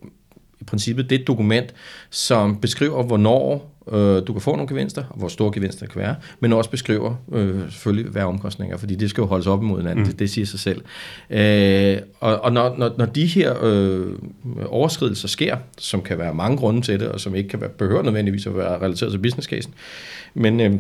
i 0.61 0.65
princippet 0.65 1.11
det 1.11 1.27
dokument, 1.27 1.75
som 2.11 2.61
beskriver, 2.61 3.03
hvornår 3.03 3.77
øh, 3.93 4.27
du 4.27 4.33
kan 4.33 4.43
få 4.43 4.51
nogle 4.51 4.69
gevinster, 4.69 5.05
og 5.11 5.19
hvor 5.19 5.29
store 5.29 5.53
gevinster 5.55 5.87
kan 5.87 6.01
være, 6.01 6.15
men 6.41 6.53
også 6.53 6.71
beskriver 6.71 7.15
øh, 7.33 7.61
selvfølgelig 7.71 8.11
hvad 8.11 8.23
omkostninger, 8.23 8.77
fordi 8.77 8.95
det 8.95 9.11
skal 9.11 9.23
jo 9.23 9.27
holdes 9.27 9.47
op 9.47 9.63
imod 9.63 9.79
hinanden, 9.79 10.05
mm. 10.05 10.11
det, 10.11 10.19
det 10.19 10.31
siger 10.31 10.47
sig 10.47 10.61
selv. 10.61 10.83
Øh, 11.31 11.99
og 12.21 12.41
og 12.45 12.53
når, 12.53 12.75
når, 12.79 12.95
når 12.99 13.07
de 13.07 13.27
her 13.27 13.55
øh, 13.63 14.13
overskridelser 14.67 15.29
sker, 15.29 15.57
som 15.79 16.03
kan 16.03 16.19
være 16.19 16.35
mange 16.35 16.57
grunde 16.57 16.83
til 16.83 17.01
det, 17.01 17.09
og 17.09 17.21
som 17.21 17.35
ikke 17.35 17.49
kan 17.49 17.61
være, 17.61 17.71
behøver 17.71 18.03
nødvendigvis 18.03 18.47
at 18.47 18.57
være 18.57 18.79
relateret 18.79 19.13
til 19.13 19.19
business 19.19 19.49
casen, 19.49 19.75
men 20.35 20.61
øh, 20.61 20.75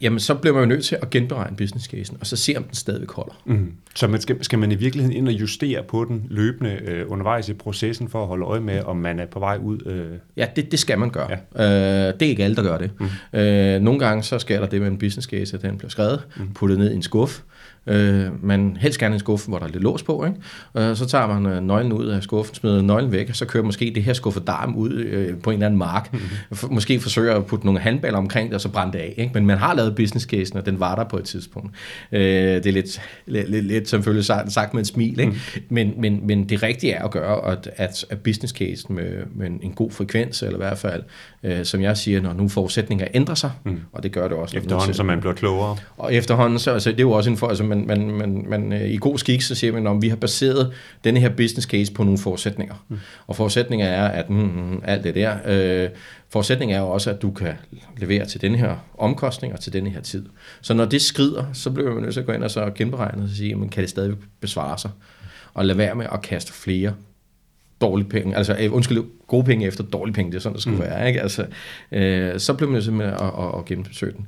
jamen 0.00 0.20
så 0.20 0.34
bliver 0.34 0.54
man 0.54 0.62
jo 0.62 0.68
nødt 0.68 0.84
til 0.84 0.98
at 1.02 1.10
genberegne 1.10 1.56
business 1.56 1.86
casen, 1.86 2.16
og 2.20 2.26
så 2.26 2.36
se, 2.36 2.54
om 2.56 2.62
den 2.62 2.74
stadigvæk 2.74 3.10
holder. 3.10 3.42
Mm. 3.44 3.72
Så 3.94 4.08
man 4.08 4.20
skal, 4.20 4.44
skal 4.44 4.58
man 4.58 4.72
i 4.72 4.74
virkeligheden 4.74 5.16
ind 5.16 5.28
og 5.28 5.34
justere 5.34 5.82
på 5.82 6.04
den 6.04 6.26
løbende 6.30 6.78
øh, 6.84 7.04
undervejs 7.08 7.48
i 7.48 7.52
processen, 7.52 8.08
for 8.08 8.22
at 8.22 8.28
holde 8.28 8.44
øje 8.44 8.60
med, 8.60 8.82
om 8.82 8.96
man 8.96 9.20
er 9.20 9.26
på 9.26 9.38
vej 9.38 9.58
ud? 9.62 9.86
Øh... 9.86 10.18
Ja, 10.36 10.46
det, 10.56 10.70
det 10.70 10.78
skal 10.78 10.98
man 10.98 11.10
gøre. 11.10 11.28
Ja. 11.30 12.08
Øh, 12.08 12.14
det 12.20 12.26
er 12.26 12.30
ikke 12.30 12.44
alle, 12.44 12.56
der 12.56 12.62
gør 12.62 12.78
det. 12.78 12.90
Mm. 13.00 13.38
Øh, 13.40 13.80
nogle 13.80 14.00
gange 14.00 14.22
så 14.22 14.38
sker 14.38 14.60
der 14.60 14.66
det 14.66 14.80
med 14.80 14.88
en 14.88 14.98
business 14.98 15.28
case, 15.28 15.56
at 15.56 15.62
den 15.62 15.78
bliver 15.78 15.90
skrevet, 15.90 16.22
mm. 16.36 16.52
puttet 16.54 16.78
ned 16.78 16.90
i 16.90 16.94
en 16.94 17.02
skuff, 17.02 17.40
Øh, 17.86 18.44
men 18.44 18.76
helst 18.80 18.98
gerne 18.98 19.14
en 19.14 19.18
skuffe, 19.18 19.48
hvor 19.48 19.58
der 19.58 19.66
er 19.66 19.70
lidt 19.70 19.82
lås 19.82 20.02
på. 20.02 20.24
Ikke? 20.24 20.90
Øh, 20.90 20.96
så 20.96 21.06
tager 21.06 21.26
man 21.26 21.52
øh, 21.52 21.62
nøglen 21.62 21.92
ud 21.92 22.06
af 22.06 22.22
skuffen, 22.22 22.54
smider 22.54 22.82
nøglen 22.82 23.12
væk, 23.12 23.28
og 23.28 23.36
så 23.36 23.46
kører 23.46 23.64
måske 23.64 23.92
det 23.94 24.02
her 24.02 24.12
skuffedarm 24.12 24.76
ud 24.76 24.92
øh, 24.92 25.36
på 25.38 25.50
en 25.50 25.54
eller 25.54 25.66
anden 25.66 25.78
mark. 25.78 26.12
Mm-hmm. 26.12 26.74
Måske 26.74 27.00
forsøger 27.00 27.34
at 27.34 27.46
putte 27.46 27.66
nogle 27.66 27.80
handballer 27.80 28.18
omkring 28.18 28.48
det, 28.48 28.54
og 28.54 28.60
så 28.60 28.68
brænde 28.68 28.92
det 28.92 28.98
af. 28.98 29.14
Ikke? 29.16 29.30
Men 29.34 29.46
man 29.46 29.58
har 29.58 29.74
lavet 29.74 29.94
business 29.96 30.26
casen, 30.26 30.58
og 30.58 30.66
den 30.66 30.80
var 30.80 30.94
der 30.94 31.04
på 31.04 31.18
et 31.18 31.24
tidspunkt. 31.24 31.76
Øh, 32.12 32.20
det 32.20 32.66
er 32.66 32.72
lidt, 32.72 33.00
lidt, 33.26 33.50
lidt, 33.50 33.64
lidt 33.64 33.88
selvfølgelig 33.88 34.24
sagt 34.24 34.74
med 34.74 34.80
en 34.80 34.84
smil. 34.84 35.20
Ikke? 35.20 35.32
Mm. 35.32 35.62
Men, 35.68 35.94
men, 35.98 36.26
men 36.26 36.48
det 36.48 36.62
rigtige 36.62 36.92
er 36.92 37.04
at 37.04 37.10
gøre, 37.10 37.52
at, 37.52 37.70
at, 37.76 38.04
at 38.10 38.18
business 38.18 38.54
casen 38.54 38.94
med, 38.94 39.10
med 39.34 39.46
en 39.46 39.72
god 39.72 39.90
frekvens, 39.90 40.42
eller 40.42 40.56
i 40.56 40.62
hvert 40.62 40.78
fald, 40.78 41.02
øh, 41.42 41.64
som 41.64 41.80
jeg 41.80 41.96
siger, 41.96 42.20
når 42.20 42.32
nu 42.32 42.48
forudsætninger 42.48 43.06
ændrer 43.14 43.34
sig, 43.34 43.50
mm. 43.64 43.80
og 43.92 44.02
det 44.02 44.12
gør 44.12 44.28
det 44.28 44.36
også. 44.36 44.56
Efterhånden, 44.56 44.94
så 44.94 45.02
man 45.02 45.20
bliver 45.20 45.34
klogere. 45.34 45.76
Og 45.96 46.14
efterhånden, 46.14 46.58
så 46.58 46.72
altså, 46.72 46.90
det 46.90 46.98
er 46.98 47.02
jo 47.02 47.10
også 47.10 47.30
en 47.30 47.36
for, 47.36 47.48
altså, 47.48 47.64
man, 47.64 47.86
man, 47.86 48.10
man, 48.10 48.44
man, 48.48 48.72
øh, 48.72 48.90
i 48.90 48.96
god 48.96 49.18
skik, 49.18 49.42
så 49.42 49.54
siger 49.54 49.72
man, 49.72 49.86
at 49.86 50.02
vi 50.02 50.08
har 50.08 50.16
baseret 50.16 50.72
denne 51.04 51.20
her 51.20 51.28
business 51.28 51.68
case 51.68 51.92
på 51.92 52.04
nogle 52.04 52.18
forudsætninger. 52.18 52.84
Mm. 52.88 52.98
Og 53.26 53.36
forudsætninger 53.36 53.86
er, 53.86 54.08
at 54.08 54.30
mm, 54.30 54.36
mm, 54.36 54.82
alt 54.84 55.04
det 55.04 55.14
der, 55.14 55.36
øh, 55.46 55.88
forudsætningen 56.30 56.76
er 56.76 56.80
jo 56.80 56.88
også, 56.88 57.10
at 57.10 57.22
du 57.22 57.30
kan 57.30 57.52
levere 57.96 58.26
til 58.26 58.40
denne 58.40 58.58
her 58.58 58.76
omkostning 58.98 59.52
og 59.52 59.60
til 59.60 59.72
denne 59.72 59.90
her 59.90 60.00
tid. 60.00 60.26
Så 60.60 60.74
når 60.74 60.84
det 60.84 61.02
skrider, 61.02 61.44
så 61.52 61.70
bliver 61.70 61.94
man 61.94 62.02
nødt 62.02 62.12
til 62.12 62.20
at 62.20 62.26
gå 62.26 62.32
ind 62.32 62.44
og 62.44 62.50
så 62.50 62.70
genberegne 62.74 63.22
og 63.22 63.28
sige, 63.28 63.54
men 63.54 63.68
kan 63.68 63.80
det 63.80 63.90
stadig 63.90 64.14
besvare 64.40 64.78
sig? 64.78 64.90
Og 65.54 65.64
lade 65.64 65.78
være 65.78 65.94
med 65.94 66.06
at 66.12 66.22
kaste 66.22 66.52
flere 66.52 66.92
dårlige 67.82 68.08
penge, 68.08 68.36
altså 68.36 68.56
øh, 68.60 68.74
undskyld, 68.74 69.02
gode 69.26 69.44
penge 69.44 69.66
efter 69.66 69.84
dårlige 69.84 70.14
penge, 70.14 70.32
det 70.32 70.36
er 70.36 70.40
sådan, 70.40 70.54
det 70.54 70.62
skulle 70.62 70.76
mm. 70.76 70.82
være, 70.82 71.08
ikke? 71.08 71.20
Altså, 71.20 71.46
øh, 71.92 72.40
så 72.40 72.54
bliver 72.54 72.70
man 72.70 72.82
simpelthen 72.82 73.14
at, 73.14 73.32
at, 73.38 73.58
at 73.58 73.64
genbesøge 73.64 74.12
den 74.12 74.26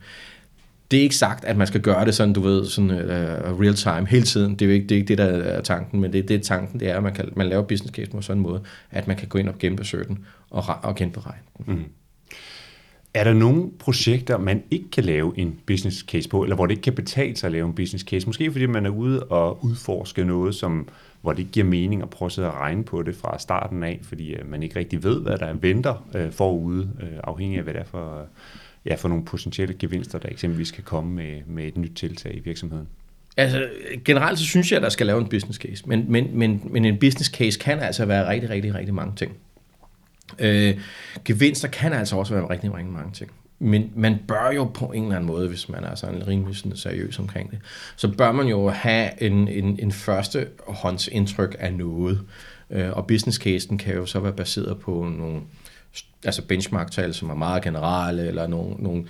det 0.91 0.99
er 0.99 1.03
ikke 1.03 1.17
sagt, 1.17 1.45
at 1.45 1.57
man 1.57 1.67
skal 1.67 1.81
gøre 1.81 2.05
det 2.05 2.15
sådan, 2.15 2.35
du 2.35 2.41
ved, 2.41 2.67
sådan 2.67 2.91
uh, 2.91 3.61
real 3.61 3.75
time 3.75 4.07
hele 4.07 4.25
tiden. 4.25 4.53
Det 4.53 4.63
er 4.63 4.67
jo 4.67 4.73
ikke 4.73 4.87
det, 4.87 4.95
er 4.95 4.97
ikke 4.97 5.09
det 5.09 5.19
der 5.19 5.25
er 5.25 5.61
tanken, 5.61 6.01
men 6.01 6.13
det, 6.13 6.29
det 6.29 6.37
er 6.37 6.41
tanken, 6.41 6.81
det 6.81 6.91
er, 6.91 6.97
at 6.97 7.03
man, 7.03 7.15
kan, 7.15 7.29
man 7.37 7.49
laver 7.49 7.63
business 7.63 7.95
case 7.95 8.11
på 8.11 8.23
sådan 8.23 8.39
en 8.39 8.43
måde, 8.43 8.63
at 8.91 9.07
man 9.07 9.17
kan 9.17 9.29
gå 9.29 9.39
ind 9.39 9.49
og 9.49 9.59
genbesøge 9.59 10.05
den 10.05 10.19
og, 10.51 10.65
og 10.83 10.95
genberegne 10.95 11.43
den. 11.59 11.75
Mm. 11.75 11.85
Er 13.15 13.25
der 13.25 13.33
nogle 13.33 13.71
projekter, 13.79 14.39
man 14.39 14.63
ikke 14.71 14.91
kan 14.91 15.05
lave 15.05 15.33
en 15.37 15.59
business 15.67 15.99
case 15.99 16.29
på, 16.29 16.43
eller 16.43 16.57
hvor 16.57 16.67
det 16.67 16.73
ikke 16.73 16.83
kan 16.83 16.93
betale 16.93 17.37
sig 17.37 17.47
at 17.47 17.53
lave 17.53 17.67
en 17.67 17.75
business 17.75 18.05
case? 18.05 18.27
Måske 18.27 18.53
fordi 18.53 18.67
man 18.67 18.87
er 18.87 18.91
ude 18.91 19.23
og 19.23 19.65
udforske 19.65 20.25
noget, 20.25 20.55
som, 20.55 20.89
hvor 21.25 21.33
det 21.33 21.39
ikke 21.39 21.53
giver 21.53 21.67
mening 21.67 22.03
at 22.03 22.11
prøve 22.11 22.27
at 22.27 22.33
sidde 22.33 22.49
og 22.49 22.55
regne 22.55 22.85
på 22.85 23.03
det 23.03 23.17
fra 23.17 23.39
starten 23.39 23.83
af, 23.83 24.01
fordi 24.03 24.35
øh, 24.35 24.51
man 24.51 24.63
ikke 24.63 24.79
rigtig 24.79 25.03
ved, 25.03 25.21
hvad 25.21 25.39
der 25.39 25.53
venter 25.53 26.07
øh, 26.15 26.33
forude, 26.33 26.91
øh, 27.01 27.19
afhængig 27.25 27.59
af 27.59 27.65
hvad 27.65 27.75
det 27.75 27.81
er 27.81 27.85
for, 27.85 28.27
ja, 28.85 28.95
for 28.95 29.09
nogle 29.09 29.25
potentielle 29.25 29.75
gevinster, 29.79 30.19
der 30.19 30.29
eksempelvis 30.29 30.71
kan 30.71 30.83
komme 30.85 31.15
med, 31.15 31.41
med 31.47 31.65
et 31.65 31.77
nyt 31.77 31.93
tiltag 31.97 32.37
i 32.37 32.39
virksomheden. 32.39 32.89
Altså, 33.37 33.69
generelt 34.05 34.39
så 34.39 34.45
synes 34.45 34.73
jeg, 34.73 34.77
at 34.77 34.83
der 34.83 34.89
skal 34.89 35.07
lave 35.07 35.21
en 35.21 35.29
business 35.29 35.59
case, 35.59 35.85
men, 35.87 36.05
men, 36.09 36.39
men, 36.39 36.63
men 36.71 36.85
en 36.85 36.99
business 36.99 37.31
case 37.31 37.59
kan 37.59 37.81
altså 37.81 38.05
være 38.05 38.29
rigtig, 38.29 38.51
rigtig, 38.51 38.75
rigtig 38.75 38.95
mange 38.95 39.13
ting. 39.17 39.33
Øh, 40.39 40.79
gevinster 41.25 41.69
kan 41.69 41.93
altså 41.93 42.17
også 42.17 42.35
være 42.35 42.51
rigtig, 42.51 42.75
rigtig 42.75 42.93
mange 42.93 43.13
ting. 43.13 43.31
Men 43.65 43.93
man 43.97 44.19
bør 44.29 44.51
jo 44.55 44.65
på 44.65 44.85
en 44.85 45.03
eller 45.03 45.17
anden 45.17 45.27
måde, 45.27 45.49
hvis 45.49 45.69
man 45.69 45.85
er 45.85 45.95
sådan 45.95 46.27
rimelig 46.27 46.57
sådan 46.57 46.77
seriøs 46.77 47.19
omkring 47.19 47.51
det, 47.51 47.59
så 47.97 48.09
bør 48.09 48.33
man 48.33 48.47
jo 48.47 48.69
have 48.69 49.23
en, 49.23 49.49
en, 49.49 49.79
en 49.83 49.93
første 49.93 50.47
håndsindtryk 50.67 51.57
af 51.59 51.75
noget. 51.75 52.21
Øh, 52.71 52.91
og 52.93 53.07
business 53.07 53.39
casen 53.39 53.79
kan 53.79 53.95
jo 53.95 54.07
så 54.07 54.21
være 54.21 54.33
baseret 54.33 54.79
på 54.79 55.09
nogle 55.19 55.41
altså 56.25 56.43
benchmark-tal, 56.43 57.15
som 57.15 57.31
er 57.31 57.35
meget 57.35 57.63
generelle, 57.63 58.27
eller 58.27 58.47
nogle, 58.47 58.75
nogle, 58.79 59.05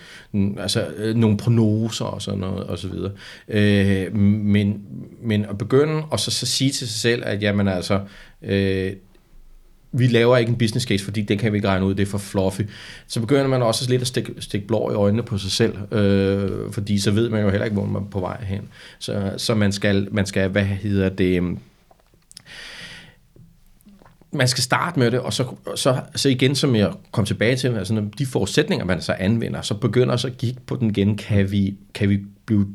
altså, 0.62 0.86
øh, 0.96 1.16
nogle 1.16 1.36
prognoser 1.36 2.04
og 2.04 2.22
sådan 2.22 2.40
noget, 2.40 2.64
og 2.64 2.78
så 2.78 2.88
videre. 2.88 3.12
Øh, 3.48 4.16
men, 4.16 4.82
men 5.22 5.44
at 5.44 5.58
begynde 5.58 6.02
og 6.10 6.20
så, 6.20 6.30
så 6.30 6.46
sige 6.46 6.70
til 6.70 6.88
sig 6.88 7.00
selv, 7.00 7.22
at 7.26 7.42
jamen 7.42 7.68
altså, 7.68 8.00
øh, 8.42 8.92
vi 9.96 10.06
laver 10.06 10.36
ikke 10.36 10.50
en 10.50 10.58
business 10.58 10.86
case, 10.86 11.04
fordi 11.04 11.22
den 11.22 11.38
kan 11.38 11.52
vi 11.52 11.58
ikke 11.58 11.68
regne 11.68 11.86
ud, 11.86 11.94
det 11.94 12.02
er 12.02 12.10
for 12.10 12.18
fluffy. 12.18 12.60
Så 13.06 13.20
begynder 13.20 13.46
man 13.46 13.62
også 13.62 13.90
lidt 13.90 14.02
at 14.02 14.08
stikke, 14.08 14.34
stikke 14.38 14.66
blå 14.66 14.90
i 14.90 14.94
øjnene 14.94 15.22
på 15.22 15.38
sig 15.38 15.50
selv, 15.50 15.92
øh, 15.92 16.72
fordi 16.72 16.98
så 16.98 17.10
ved 17.10 17.28
man 17.28 17.42
jo 17.42 17.50
heller 17.50 17.64
ikke, 17.64 17.74
hvor 17.74 17.86
man 17.86 18.02
er 18.02 18.06
på 18.06 18.20
vej 18.20 18.44
hen. 18.44 18.68
Så, 18.98 19.34
så 19.36 19.54
man, 19.54 19.72
skal, 19.72 20.08
man 20.10 20.26
skal, 20.26 20.48
hvad 20.48 20.64
hedder 20.64 21.08
det, 21.08 21.36
øhm, 21.36 21.58
man 24.32 24.48
skal 24.48 24.62
starte 24.62 24.98
med 24.98 25.10
det, 25.10 25.20
og 25.20 25.32
så, 25.32 25.46
så, 25.76 26.00
så 26.14 26.28
igen, 26.28 26.54
som 26.54 26.76
jeg 26.76 26.92
kom 27.12 27.24
tilbage 27.24 27.56
til, 27.56 27.68
altså 27.68 27.94
når 27.94 28.04
de 28.18 28.26
forudsætninger, 28.26 28.86
man 28.86 29.00
så 29.00 29.12
anvender, 29.12 29.62
så 29.62 29.74
begynder 29.74 30.16
så 30.16 30.26
at 30.26 30.38
kigge 30.38 30.60
på 30.66 30.76
den 30.76 30.90
igen, 30.90 31.16
kan 31.16 31.50
vi, 31.50 31.76
kan 31.94 32.08
vi, 32.08 32.20
blive, 32.46 32.68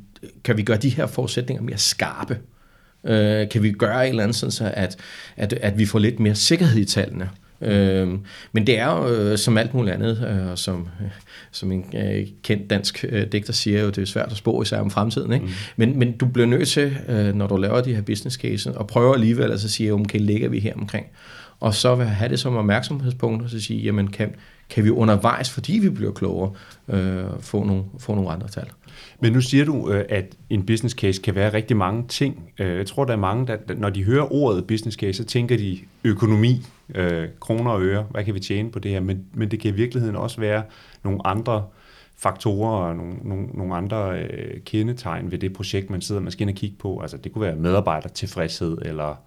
kan 0.44 0.58
vi 0.58 0.64
gøre 0.64 0.78
de 0.78 0.90
her 0.90 1.08
forudsætninger 1.08 1.64
mere 1.64 1.78
skarpe? 1.78 2.34
Øh, 2.34 2.59
kan 3.52 3.64
vi 3.64 3.72
gøre 3.72 4.04
et 4.06 4.10
eller 4.10 4.24
andet, 4.24 4.36
sådan 4.36 4.52
så 4.52 4.72
at, 4.74 4.98
at, 5.38 5.54
at 5.54 5.78
vi 5.78 5.86
får 5.86 6.00
lidt 6.00 6.20
mere 6.20 6.36
sikkerhed 6.36 6.80
i 6.80 6.86
tallene? 6.86 7.30
Øh, 7.62 8.08
men 8.52 8.68
det 8.68 8.80
er 8.80 8.98
jo 8.98 9.08
øh, 9.08 9.38
som 9.38 9.58
alt 9.58 9.74
muligt 9.74 9.96
andet, 9.96 10.28
øh, 10.30 10.58
som, 10.58 10.88
øh, 11.02 11.08
som 11.52 11.72
en 11.72 11.86
øh, 11.96 12.28
kendt 12.44 12.70
dansk 12.70 13.06
øh, 13.10 13.28
digter 13.32 13.54
siger 13.54 13.82
jo, 13.82 13.90
det 13.90 13.98
er 13.98 14.06
svært 14.06 14.32
at 14.32 14.38
spå 14.38 14.62
især 14.62 14.80
om 14.80 14.92
fremtiden. 14.92 15.34
Ikke? 15.34 15.46
Mm. 15.46 15.52
Men, 15.76 16.00
men 16.00 16.18
du 16.18 16.26
bliver 16.26 16.48
nødt 16.48 16.68
til, 16.68 16.98
øh, 17.08 17.36
når 17.36 17.48
du 17.48 17.58
laver 17.58 17.82
de 17.82 17.96
her 17.96 18.02
business 18.02 18.38
cases, 18.38 18.66
og 18.66 18.88
prøver 18.88 19.14
alligevel 19.14 19.52
at 19.52 19.60
sige, 19.60 19.94
okay, 19.94 20.20
ligger 20.20 20.50
vi 20.50 20.60
her 20.60 20.74
omkring? 20.74 21.06
Og 21.60 21.74
så 21.74 21.96
have 21.96 22.30
det 22.30 22.40
som 22.40 22.56
opmærksomhedspunkt, 22.56 23.44
og 23.44 23.50
så 23.50 23.60
sige, 23.60 23.82
jamen 23.82 24.08
kan, 24.08 24.36
kan 24.70 24.84
vi 24.84 24.90
undervejs, 24.90 25.50
fordi 25.50 25.74
vi 25.74 25.90
bliver 25.90 26.12
klogere, 26.12 26.52
øh, 26.88 27.24
få, 27.40 27.64
nogle, 27.64 27.84
få 28.00 28.16
nogle 28.16 28.32
andre 28.32 28.48
tal. 28.48 28.68
Men 29.20 29.34
nu 29.34 29.42
siger 29.42 29.66
du, 29.66 29.92
øh, 29.92 30.06
at 30.10 30.36
en 30.50 30.66
business 30.66 30.96
case 30.96 31.22
kan 31.22 31.36
være 31.36 31.54
rigtig 31.54 31.78
mange 31.78 32.08
ting. 32.08 32.52
Øh, 32.60 32.78
jeg 32.78 32.88
tror, 32.88 33.06
der 33.06 33.14
er 33.14 33.18
mange, 33.18 33.48
der, 33.48 33.58
når 33.76 33.90
de 33.90 34.04
hører 34.04 34.34
ordet 34.34 34.68
business 34.68 34.98
case, 34.98 35.14
så 35.14 35.24
tænker 35.24 35.58
de 35.58 35.80
økonomi, 36.04 36.66
øh, 36.96 37.28
kroner 37.40 37.72
og 37.72 37.82
øre, 37.82 38.06
hvad 38.10 38.24
kan 38.24 38.34
vi 38.34 38.40
tjene 38.40 38.72
på 38.72 38.80
det 38.80 38.92
her? 38.92 39.00
Men, 39.00 39.26
men 39.34 39.52
det 39.52 39.60
kan 39.60 39.72
i 39.72 39.76
virkeligheden 39.76 40.16
også 40.16 40.42
være 40.42 40.64
nogle 41.04 41.28
andre 41.28 41.64
faktorer 42.18 42.88
og 42.88 42.96
nogle, 42.96 43.14
nogle, 43.24 43.48
nogle 43.48 43.76
andre 43.76 44.20
øh, 44.20 44.62
kendetegn 44.66 45.32
ved 45.32 45.38
det 45.38 45.54
projekt, 45.54 45.90
man 45.90 46.02
sidder 46.02 46.22
måske 46.22 46.46
og 46.46 46.54
kigge 46.54 46.76
på. 46.80 47.00
Altså 47.00 47.18
det 47.18 47.32
kunne 47.32 47.42
være 47.42 47.56
medarbejdertilfredshed, 47.56 48.78
eller 48.82 49.22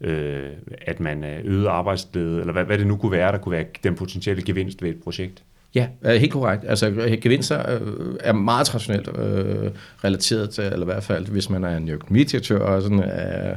øh, 0.00 0.52
at 0.82 1.00
man 1.00 1.24
øh, 1.24 1.40
øgede 1.44 1.70
arbejdsglæde, 1.70 2.40
eller 2.40 2.52
hvad, 2.52 2.64
hvad 2.64 2.78
det 2.78 2.86
nu 2.86 2.96
kunne 2.96 3.12
være, 3.12 3.32
der 3.32 3.38
kunne 3.38 3.52
være 3.52 3.66
den 3.82 3.94
potentielle 3.94 4.42
gevinst 4.42 4.82
ved 4.82 4.90
et 4.90 5.02
projekt. 5.02 5.44
Ja, 5.74 5.86
øh, 6.04 6.14
helt 6.14 6.32
korrekt. 6.32 6.64
Altså 6.68 6.88
øh, 6.88 7.18
gevinster 7.20 7.72
øh, 7.72 8.14
er 8.20 8.32
meget 8.32 8.66
traditionelt 8.66 9.08
øh, 9.18 9.70
relateret 10.04 10.50
til, 10.50 10.64
eller 10.64 10.82
i 10.82 10.84
hvert 10.84 11.02
fald, 11.02 11.26
hvis 11.26 11.50
man 11.50 11.64
er 11.64 11.76
en 11.76 11.88
økonomidirektør 11.88 12.58
og 12.58 12.82
sådan, 12.82 13.02
øh, 13.02 13.56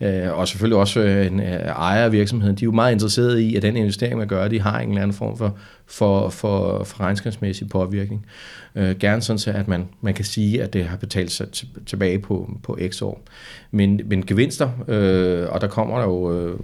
øh, 0.00 0.38
og 0.38 0.48
selvfølgelig 0.48 0.78
også 0.78 1.00
en 1.00 1.40
øh, 1.40 1.46
ejer 1.46 2.04
af 2.04 2.12
virksomheden, 2.12 2.56
de 2.56 2.62
er 2.62 2.66
jo 2.66 2.72
meget 2.72 2.92
interesserede 2.92 3.44
i, 3.44 3.56
at 3.56 3.62
den 3.62 3.76
investering, 3.76 4.18
man 4.18 4.28
gør, 4.28 4.48
de 4.48 4.60
har 4.60 4.80
en 4.80 4.88
eller 4.88 5.02
anden 5.02 5.16
form 5.16 5.38
for, 5.38 5.58
for, 5.86 6.28
for, 6.28 6.84
for 6.84 7.00
regnskabsmæssig 7.00 7.68
påvirkning. 7.68 8.26
Øh, 8.74 8.96
gerne 8.98 9.22
sådan 9.22 9.38
så, 9.38 9.50
at 9.50 9.68
man, 9.68 9.88
man 10.00 10.14
kan 10.14 10.24
sige, 10.24 10.62
at 10.62 10.72
det 10.72 10.84
har 10.84 10.96
betalt 10.96 11.30
sig 11.30 11.46
tilbage 11.86 12.18
på, 12.18 12.50
på 12.62 12.78
x 12.88 13.02
år. 13.02 13.22
Men, 13.70 14.00
men 14.04 14.26
gevinster, 14.26 14.70
øh, 14.88 15.48
og 15.50 15.60
der 15.60 15.68
kommer 15.68 15.98
der 15.98 16.04
jo 16.04 16.32
øh, 16.32 16.58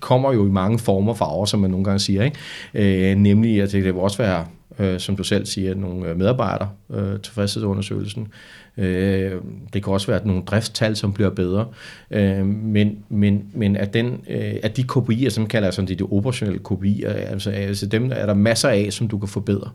kommer 0.00 0.32
jo 0.32 0.46
i 0.46 0.50
mange 0.50 0.78
former 0.78 1.14
farver, 1.14 1.44
som 1.44 1.60
man 1.60 1.70
nogle 1.70 1.84
gange 1.84 1.98
siger. 1.98 2.22
Ikke? 2.24 3.10
Øh, 3.10 3.16
nemlig, 3.16 3.62
at 3.62 3.72
det 3.72 3.84
vil 3.84 3.94
også 3.94 4.18
være, 4.18 4.46
øh, 4.78 5.00
som 5.00 5.16
du 5.16 5.24
selv 5.24 5.46
siger, 5.46 5.74
nogle 5.74 6.08
øh, 6.08 6.18
medarbejdere 6.18 6.68
øh, 6.90 7.20
tilfredshedsundersøgelsen. 7.20 8.28
Øh, 8.78 9.32
det 9.72 9.84
kan 9.84 9.92
også 9.92 10.06
være 10.06 10.26
nogle 10.26 10.42
driftstal, 10.42 10.96
som 10.96 11.12
bliver 11.12 11.30
bedre. 11.30 11.66
Øh, 12.10 12.46
men, 12.46 12.98
men, 13.08 13.44
men 13.52 13.76
at, 13.76 13.94
den, 13.94 14.20
øh, 14.28 14.54
at 14.62 14.76
de 14.76 14.84
KPI'er, 14.92 15.30
som 15.30 15.46
kalder 15.46 15.70
som 15.70 15.86
sådan 15.86 15.98
de, 15.98 16.04
de 16.04 16.08
operationelle 16.10 16.60
KPI'er, 16.70 17.08
altså, 17.08 17.50
altså 17.50 17.86
dem 17.86 18.10
er 18.14 18.26
der 18.26 18.34
masser 18.34 18.68
af, 18.68 18.92
som 18.92 19.08
du 19.08 19.18
kan 19.18 19.28
forbedre. 19.28 19.70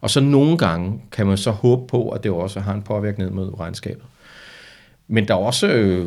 Og 0.00 0.10
så 0.10 0.20
nogle 0.20 0.58
gange 0.58 1.00
kan 1.12 1.26
man 1.26 1.36
så 1.36 1.50
håbe 1.50 1.86
på, 1.86 2.08
at 2.08 2.24
det 2.24 2.32
også 2.32 2.60
har 2.60 2.74
en 2.74 2.82
påvirkning 2.82 3.34
med 3.34 3.60
regnskabet. 3.60 4.02
Men 5.12 5.28
der 5.28 5.34
er 5.34 5.38
også, 5.38 5.68
øh, 5.68 6.06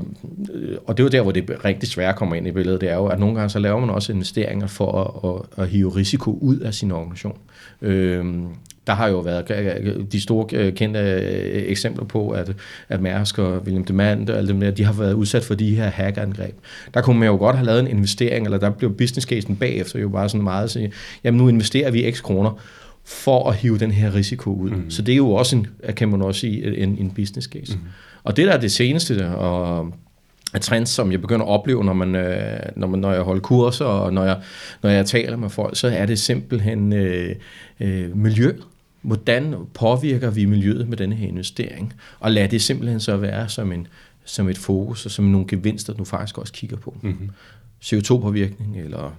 og 0.86 0.98
det 0.98 1.04
er 1.04 1.06
jo 1.06 1.10
der, 1.10 1.22
hvor 1.22 1.32
det 1.32 1.66
rigtig 1.66 1.90
svært 1.90 2.16
kommer 2.16 2.36
ind 2.36 2.48
i 2.48 2.52
billedet, 2.52 2.82
det 2.82 2.90
er 2.90 2.96
jo, 2.96 3.06
at 3.06 3.20
nogle 3.20 3.36
gange 3.36 3.50
så 3.50 3.60
laver 3.60 3.80
man 3.80 3.90
også 3.90 4.14
investeringer 4.14 4.68
for 4.68 4.92
at, 5.02 5.30
at, 5.58 5.64
at 5.64 5.70
hive 5.70 5.96
risiko 5.96 6.38
ud 6.42 6.58
af 6.58 6.74
sin 6.74 6.92
organisation. 6.92 7.38
Øh, 7.82 8.26
der 8.88 8.94
har 8.94 9.08
jo 9.08 9.20
været 9.20 10.08
de 10.12 10.22
store 10.22 10.48
øh, 10.58 10.74
kendte 10.74 11.00
øh, 11.00 11.64
eksempler 11.68 12.06
på, 12.06 12.30
at, 12.30 12.56
at 12.90 13.02
Mærsk 13.02 13.40
og 13.40 13.62
William 13.64 13.86
Demand 13.86 14.30
og 14.30 14.38
alle 14.38 14.48
dem 14.48 14.60
der, 14.60 14.72
de 14.72 14.84
har 14.84 14.94
været 14.94 15.14
udsat 15.14 15.44
for 15.44 15.56
de 15.56 15.76
her 15.76 15.90
hackerangreb. 15.90 16.56
Der 16.94 17.02
kunne 17.02 17.20
man 17.20 17.28
jo 17.28 17.36
godt 17.36 17.56
have 17.56 17.66
lavet 17.66 17.80
en 17.80 17.88
investering, 17.88 18.46
eller 18.46 18.58
der 18.58 18.70
blev 18.70 18.98
business 18.98 19.28
casen 19.28 19.56
bagefter 19.56 20.00
jo 20.00 20.10
bare 20.10 20.30
sådan 20.30 20.44
meget 20.44 20.64
at 20.64 20.72
sige, 20.72 20.92
jamen 21.24 21.42
nu 21.42 21.50
investerer 21.50 21.92
vi 21.92 22.12
x 22.12 22.22
kroner, 22.22 22.60
for 23.06 23.50
at 23.50 23.56
hive 23.56 23.78
den 23.78 23.92
her 23.92 24.16
risiko 24.16 24.54
ud. 24.54 24.70
Mm. 24.70 24.90
Så 24.90 25.02
det 25.02 25.12
er 25.12 25.18
jo 25.18 25.32
også 25.32 25.56
en, 25.56 25.68
kan 25.96 26.10
man 26.10 26.22
også 26.22 26.40
sige, 26.40 26.78
en, 26.78 26.98
en 27.00 27.12
business 27.12 27.48
case. 27.48 27.76
Mm. 27.76 27.84
Og 28.24 28.38
det 28.38 28.48
der 28.48 28.54
er 28.54 28.60
det 28.60 28.72
seneste, 28.72 29.28
og 29.28 29.94
trends, 30.62 30.90
som 30.90 31.12
jeg 31.12 31.22
begynder 31.22 31.46
at 31.46 31.50
opleve, 31.50 31.84
når, 31.84 31.94
man, 31.94 32.16
øh, 32.16 32.60
når, 32.76 32.88
man, 32.88 33.00
når 33.00 33.12
jeg 33.12 33.22
holder 33.22 33.42
kurser, 33.42 33.86
og 33.86 34.14
når 34.14 34.26
jeg, 34.26 34.42
når 34.84 34.90
jeg 34.90 35.06
taler 35.06 35.38
med 35.38 35.50
folk, 35.50 35.78
så 35.78 35.88
er 35.88 36.06
det 36.06 36.20
simpelthen 36.20 36.94
øh, 36.94 37.36
øh, 37.80 38.18
miljø. 38.18 38.54
Hvordan 39.02 39.56
påvirker 39.74 40.30
vi 40.30 40.46
miljøet 40.46 40.90
med 40.90 40.98
denne 40.98 41.16
her 41.16 41.28
investering? 41.28 41.94
Og 42.20 42.32
lad 42.32 42.50
det 42.50 42.62
simpelthen 42.62 43.00
så 43.00 43.18
være 43.18 43.50
som, 43.50 43.72
en, 43.72 43.88
som 44.26 44.50
et 44.50 44.58
fokus, 44.58 45.06
og 45.06 45.12
som 45.12 45.26
nogle 45.26 45.48
gevinster, 45.48 45.94
du 45.94 46.06
faktisk 46.06 46.38
også 46.38 46.54
kigger 46.54 46.78
på. 46.78 46.98
Mm-hmm. 47.02 47.30
CO2-påvirkning, 47.84 48.78
eller 48.78 49.16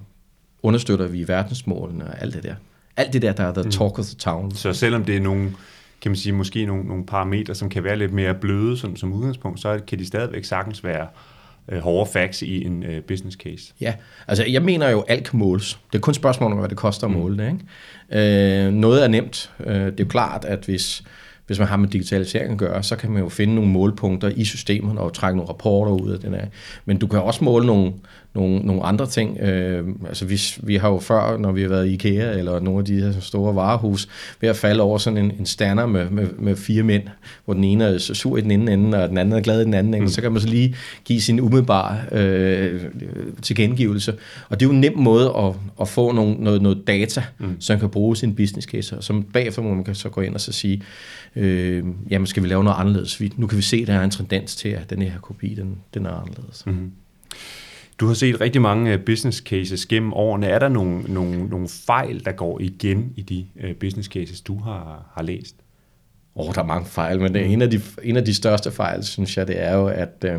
understøtter 0.63 1.07
vi 1.07 1.29
verdensmålene, 1.29 2.05
og 2.05 2.23
alt 2.23 2.35
det 2.35 2.43
der. 2.43 2.55
Alt 2.97 3.13
det 3.13 3.23
der, 3.23 3.33
der 3.33 3.45
er 3.45 3.53
the 3.53 3.63
mhm. 3.63 3.71
talk 3.71 3.99
of 3.99 4.05
the 4.05 4.15
town. 4.15 4.55
Så 4.55 4.73
selvom 4.73 5.05
det 5.05 5.17
er 5.17 5.21
nogle 5.21 5.53
kan 6.05 6.11
man 6.11 6.17
sige, 6.17 6.33
måske 6.33 6.67
nogle, 6.67 6.85
nogle 6.85 7.07
parametre, 7.07 7.55
som 7.55 7.69
kan 7.69 7.85
være 7.85 7.97
lidt 7.97 8.13
mere 8.13 8.35
bløde 8.35 8.77
som, 8.77 8.97
som 8.97 9.13
udgangspunkt, 9.13 9.61
så 9.61 9.81
kan 9.87 9.99
de 9.99 10.07
stadigvæk 10.07 10.45
sagtens 10.45 10.85
være 10.85 11.07
øh, 11.69 11.79
hårde 11.79 12.11
facts 12.13 12.43
i 12.43 12.65
en 12.65 12.83
øh, 12.83 13.03
business 13.03 13.37
case. 13.37 13.73
Ja, 13.81 13.95
altså 14.29 14.45
jeg 14.45 14.63
mener 14.63 14.89
jo, 14.89 15.05
alt 15.09 15.31
kan 15.31 15.39
måles. 15.39 15.79
Det 15.93 15.99
er 15.99 16.03
kun 16.03 16.11
et 16.11 16.17
spørgsmål 16.17 16.53
om, 16.53 16.59
hvad 16.59 16.69
det 16.69 16.77
koster 16.77 17.07
at 17.07 17.11
mm. 17.11 17.17
måle 17.17 17.39
det. 17.39 17.59
Ikke? 18.13 18.67
Øh, 18.67 18.73
noget 18.73 19.05
er 19.05 19.09
nemt. 19.09 19.53
Øh, 19.61 19.75
det 19.75 20.01
er 20.01 20.05
jo 20.05 20.09
klart, 20.09 20.45
at 20.45 20.65
hvis, 20.65 21.03
hvis 21.47 21.59
man 21.59 21.69
har 21.69 21.77
med 21.77 21.89
digitalisering 21.89 22.53
at 22.53 22.59
gøre, 22.59 22.83
så 22.83 22.97
kan 22.97 23.11
man 23.11 23.23
jo 23.23 23.29
finde 23.29 23.55
nogle 23.55 23.71
målpunkter 23.71 24.29
i 24.37 24.45
systemerne 24.45 25.01
og 25.01 25.13
trække 25.13 25.37
nogle 25.37 25.49
rapporter 25.49 25.93
ud 25.93 26.11
af 26.11 26.19
den 26.19 26.35
her. 26.35 26.47
Men 26.85 26.99
du 26.99 27.07
kan 27.07 27.21
også 27.21 27.45
måle 27.45 27.67
nogle, 27.67 27.93
nogle, 28.35 28.59
nogle 28.59 28.83
andre 28.83 29.07
ting. 29.07 29.41
Øh, 29.41 29.85
altså 30.09 30.25
vi, 30.25 30.41
vi 30.63 30.77
har 30.77 30.89
jo 30.89 30.99
før, 30.99 31.39
når 31.39 31.53
vi 31.53 31.63
har 31.63 31.69
været 31.69 31.87
i 31.87 31.93
IKEA 31.93 32.39
eller 32.39 32.61
nogle 32.61 32.79
af 32.79 32.85
de 32.85 33.01
her 33.01 33.13
store 33.21 33.55
varehus, 33.55 34.09
ved 34.41 34.49
at 34.49 34.57
falde 34.57 34.83
over 34.83 34.99
sådan 34.99 35.19
en, 35.19 35.33
en 35.39 35.47
stander 35.47 35.87
med, 35.87 36.11
med, 36.11 36.29
med 36.39 36.57
fire 36.57 36.83
mænd, 36.83 37.03
hvor 37.45 37.55
den 37.55 37.65
ene 37.65 37.85
er 37.85 37.99
sur 37.99 38.37
i 38.37 38.41
den 38.41 38.51
ene 38.51 38.73
ende, 38.73 39.03
og 39.03 39.09
den 39.09 39.19
anden 39.19 39.35
er 39.39 39.41
glad 39.41 39.61
i 39.61 39.65
den 39.65 39.75
anden 39.75 39.95
ende, 39.95 40.05
mm. 40.05 40.11
så 40.11 40.23
kan 40.23 40.33
man 40.33 40.41
så 40.41 40.49
lige 40.49 40.77
give 41.05 41.21
sin 41.21 41.41
umiddelbare 41.41 41.99
øh, 42.13 42.81
tilkendegivelse. 43.43 44.15
Og 44.49 44.61
det 44.61 44.67
er 44.67 44.69
jo 44.69 44.75
en 44.75 44.81
nem 44.81 44.99
måde 44.99 45.33
at, 45.39 45.55
at 45.81 45.89
få 45.89 46.13
nogle, 46.13 46.35
noget, 46.35 46.63
noget 46.63 46.83
data, 46.87 47.25
mm. 47.39 47.57
som 47.61 47.79
kan 47.81 47.89
bruges 47.89 48.23
i 48.23 48.27
en 48.27 48.35
business 48.35 48.67
case, 48.67 48.97
og 48.97 49.05
som 49.05 49.23
bagefter 49.23 49.63
man 49.63 49.85
kan 49.85 49.95
så 49.95 50.09
gå 50.09 50.21
ind 50.21 50.35
og 50.35 50.41
så 50.41 50.53
sige, 50.53 50.83
øh, 51.37 51.85
jamen 52.11 52.27
skal 52.27 52.43
vi 52.43 52.49
lave 52.49 52.65
noget 52.65 52.77
anderledes? 52.79 53.23
Nu 53.37 53.47
kan 53.47 53.57
vi 53.57 53.63
se, 53.63 53.77
at 53.77 53.87
der 53.87 53.95
er 53.95 54.05
en 54.05 54.11
tendens 54.11 54.57
til, 54.57 54.69
at 54.69 54.91
den 54.91 55.03
her 55.03 55.19
kopi, 55.19 55.55
den, 55.55 55.79
den 55.95 56.07
er 56.07 56.11
anderledes. 56.11 56.67
Mm. 56.67 56.93
Du 57.99 58.07
har 58.07 58.15
set 58.15 58.41
rigtig 58.41 58.63
mange 58.63 58.93
øh, 58.93 59.05
business 59.05 59.39
cases 59.39 59.87
gennem 59.87 60.13
årene. 60.13 60.47
Er 60.47 60.59
der 60.59 60.69
nogle, 60.69 61.03
nogle, 61.03 61.47
nogle 61.47 61.69
fejl, 61.69 62.25
der 62.25 62.33
går 62.33 62.61
igen 62.61 63.13
i 63.17 63.23
de 63.23 63.47
uh, 63.65 63.77
business 63.77 64.09
cases, 64.09 64.41
du 64.41 64.59
har, 64.59 65.11
har 65.15 65.23
læst? 65.23 65.57
Åh, 66.37 66.49
oh, 66.49 66.55
der 66.55 66.63
er 66.63 66.67
mange 66.67 66.87
fejl, 66.87 67.21
men 67.21 67.37
en, 67.37 67.63
af 67.63 67.71
de, 67.71 67.81
en 68.03 68.17
af 68.17 68.25
de 68.25 68.35
største 68.35 68.71
fejl, 68.71 69.05
synes 69.05 69.37
jeg, 69.37 69.49
det 69.49 69.63
er 69.63 69.77
jo, 69.77 69.87
at, 69.87 70.25
øh, 70.25 70.39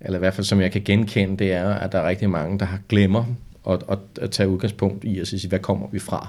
eller 0.00 0.18
i 0.18 0.18
hvert 0.18 0.34
fald 0.34 0.44
som 0.44 0.60
jeg 0.60 0.72
kan 0.72 0.82
genkende, 0.82 1.36
det 1.36 1.52
er, 1.52 1.68
at 1.68 1.92
der 1.92 1.98
er 1.98 2.08
rigtig 2.08 2.30
mange, 2.30 2.58
der 2.58 2.64
har 2.64 2.78
glemmer 2.88 3.24
at, 3.68 3.82
at, 3.88 3.98
at 4.20 4.30
tage 4.30 4.48
udgangspunkt 4.48 5.04
i 5.04 5.18
at 5.18 5.28
sige, 5.28 5.48
hvad 5.48 5.58
kommer 5.58 5.88
vi 5.92 5.98
fra? 5.98 6.28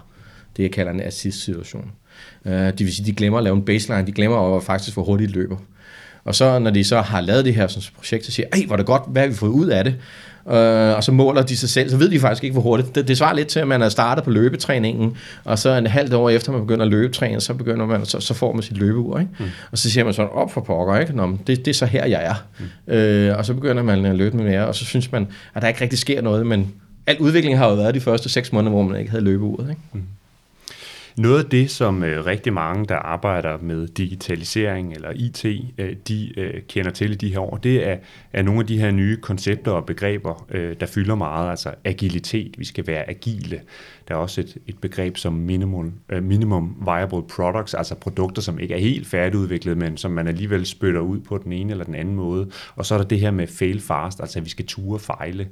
Det 0.57 0.63
jeg 0.63 0.71
kalder 0.71 0.91
en 0.91 1.01
assist-situation. 1.01 1.91
Uh, 2.45 2.51
det 2.51 2.79
vil 2.79 2.95
sige, 2.95 3.05
de 3.05 3.11
glemmer 3.11 3.37
at 3.37 3.43
lave 3.43 3.55
en 3.55 3.65
baseline, 3.65 4.07
de 4.07 4.11
glemmer 4.11 4.57
at 4.57 4.63
faktisk, 4.63 4.95
hvor 4.95 5.03
hurtigt 5.03 5.31
løber. 5.31 5.57
Og 6.23 6.35
så 6.35 6.59
når 6.59 6.71
de 6.71 6.83
så 6.83 7.01
har 7.01 7.21
lavet 7.21 7.45
det 7.45 7.55
her 7.55 7.67
sådan, 7.67 7.83
projekt, 7.95 8.25
så 8.25 8.31
siger 8.31 8.47
ej, 8.53 8.63
hvor 8.65 8.75
er 8.75 8.77
det 8.77 8.85
godt, 8.85 9.03
hvad 9.07 9.21
har 9.21 9.29
vi 9.29 9.35
fået 9.35 9.49
ud 9.49 9.67
af 9.67 9.83
det? 9.83 9.95
Øh, 10.47 10.95
og 10.95 11.03
så 11.03 11.11
måler 11.11 11.41
de 11.41 11.57
sig 11.57 11.69
selv, 11.69 11.89
så 11.89 11.97
ved 11.97 12.09
de 12.09 12.19
faktisk 12.19 12.43
ikke, 12.43 12.53
hvor 12.53 12.61
hurtigt. 12.61 12.95
Det, 12.95 13.07
det 13.07 13.17
svarer 13.17 13.33
lidt 13.33 13.47
til, 13.47 13.59
at 13.59 13.67
man 13.67 13.81
er 13.81 13.89
startet 13.89 14.23
på 14.23 14.29
løbetræningen, 14.29 15.17
og 15.43 15.59
så 15.59 15.69
en 15.69 15.87
halvt 15.87 16.13
år 16.13 16.29
efter, 16.29 16.51
man 16.51 16.61
begynder 16.61 16.85
at 16.85 16.91
løbetræne, 16.91 17.41
så, 17.41 17.53
begynder 17.53 17.85
man, 17.85 18.05
så, 18.05 18.19
så 18.19 18.33
får 18.33 18.53
man 18.53 18.63
sit 18.63 18.77
løbeur. 18.77 19.19
Ikke? 19.19 19.31
Mm. 19.39 19.45
Og 19.71 19.77
så 19.77 19.89
siger 19.89 20.03
man 20.03 20.13
sådan, 20.13 20.31
op 20.31 20.53
for 20.53 20.61
pokker, 20.61 20.97
ikke? 20.97 21.15
Nå, 21.15 21.37
det, 21.47 21.65
det 21.65 21.67
er 21.67 21.73
så 21.73 21.85
her, 21.85 22.05
jeg 22.05 22.25
er. 22.25 22.45
Mm. 22.87 22.93
Øh, 22.93 23.37
og 23.37 23.45
så 23.45 23.53
begynder 23.53 23.83
man 23.83 24.05
at 24.05 24.15
løbe 24.15 24.37
med 24.37 24.45
mere, 24.45 24.67
og 24.67 24.75
så 24.75 24.85
synes 24.85 25.11
man, 25.11 25.27
at 25.55 25.61
der 25.61 25.67
ikke 25.67 25.81
rigtig 25.81 25.99
sker 25.99 26.21
noget, 26.21 26.45
men 26.47 26.73
al 27.07 27.17
udvikling 27.19 27.57
har 27.57 27.69
jo 27.69 27.75
været 27.75 27.95
de 27.95 27.99
første 27.99 28.29
seks 28.29 28.53
måneder, 28.53 28.71
hvor 28.71 28.83
man 28.83 28.99
ikke 28.99 29.11
havde 29.11 29.23
løbeuret. 29.23 29.69
Ikke? 29.69 29.81
Mm. 29.93 30.03
Noget 31.17 31.43
af 31.43 31.49
det, 31.49 31.71
som 31.71 32.03
øh, 32.03 32.25
rigtig 32.25 32.53
mange, 32.53 32.85
der 32.85 32.95
arbejder 32.95 33.57
med 33.61 33.87
digitalisering 33.87 34.93
eller 34.93 35.11
IT, 35.15 35.45
øh, 35.77 35.95
de 36.07 36.39
øh, 36.39 36.61
kender 36.67 36.91
til 36.91 37.11
i 37.11 37.15
de 37.15 37.29
her 37.29 37.39
år, 37.39 37.57
det 37.57 37.87
er, 37.87 37.97
er 38.33 38.41
nogle 38.41 38.59
af 38.59 38.67
de 38.67 38.79
her 38.79 38.91
nye 38.91 39.17
koncepter 39.17 39.71
og 39.71 39.85
begreber, 39.85 40.47
øh, 40.51 40.75
der 40.79 40.85
fylder 40.85 41.15
meget. 41.15 41.49
Altså 41.49 41.73
agilitet, 41.85 42.59
vi 42.59 42.65
skal 42.65 42.87
være 42.87 43.09
agile. 43.09 43.61
Der 44.07 44.13
er 44.13 44.19
også 44.19 44.41
et, 44.41 44.57
et 44.67 44.77
begreb 44.77 45.17
som 45.17 45.33
minimum, 45.33 45.93
øh, 46.09 46.23
minimum 46.23 46.75
viable 46.85 47.23
products, 47.35 47.73
altså 47.73 47.95
produkter, 47.95 48.41
som 48.41 48.59
ikke 48.59 48.73
er 48.73 48.79
helt 48.79 49.07
færdigudviklet, 49.07 49.77
men 49.77 49.97
som 49.97 50.11
man 50.11 50.27
alligevel 50.27 50.65
spytter 50.65 51.01
ud 51.01 51.19
på 51.19 51.37
den 51.37 51.53
ene 51.53 51.71
eller 51.71 51.85
den 51.85 51.95
anden 51.95 52.15
måde. 52.15 52.49
Og 52.75 52.85
så 52.85 52.93
er 52.93 52.97
der 52.97 53.05
det 53.05 53.19
her 53.19 53.31
med 53.31 53.47
fail 53.47 53.79
fast, 53.79 54.19
altså 54.19 54.39
at 54.39 54.45
vi 54.45 54.49
skal 54.49 54.65
ture 54.65 54.99
fejle. 54.99 55.47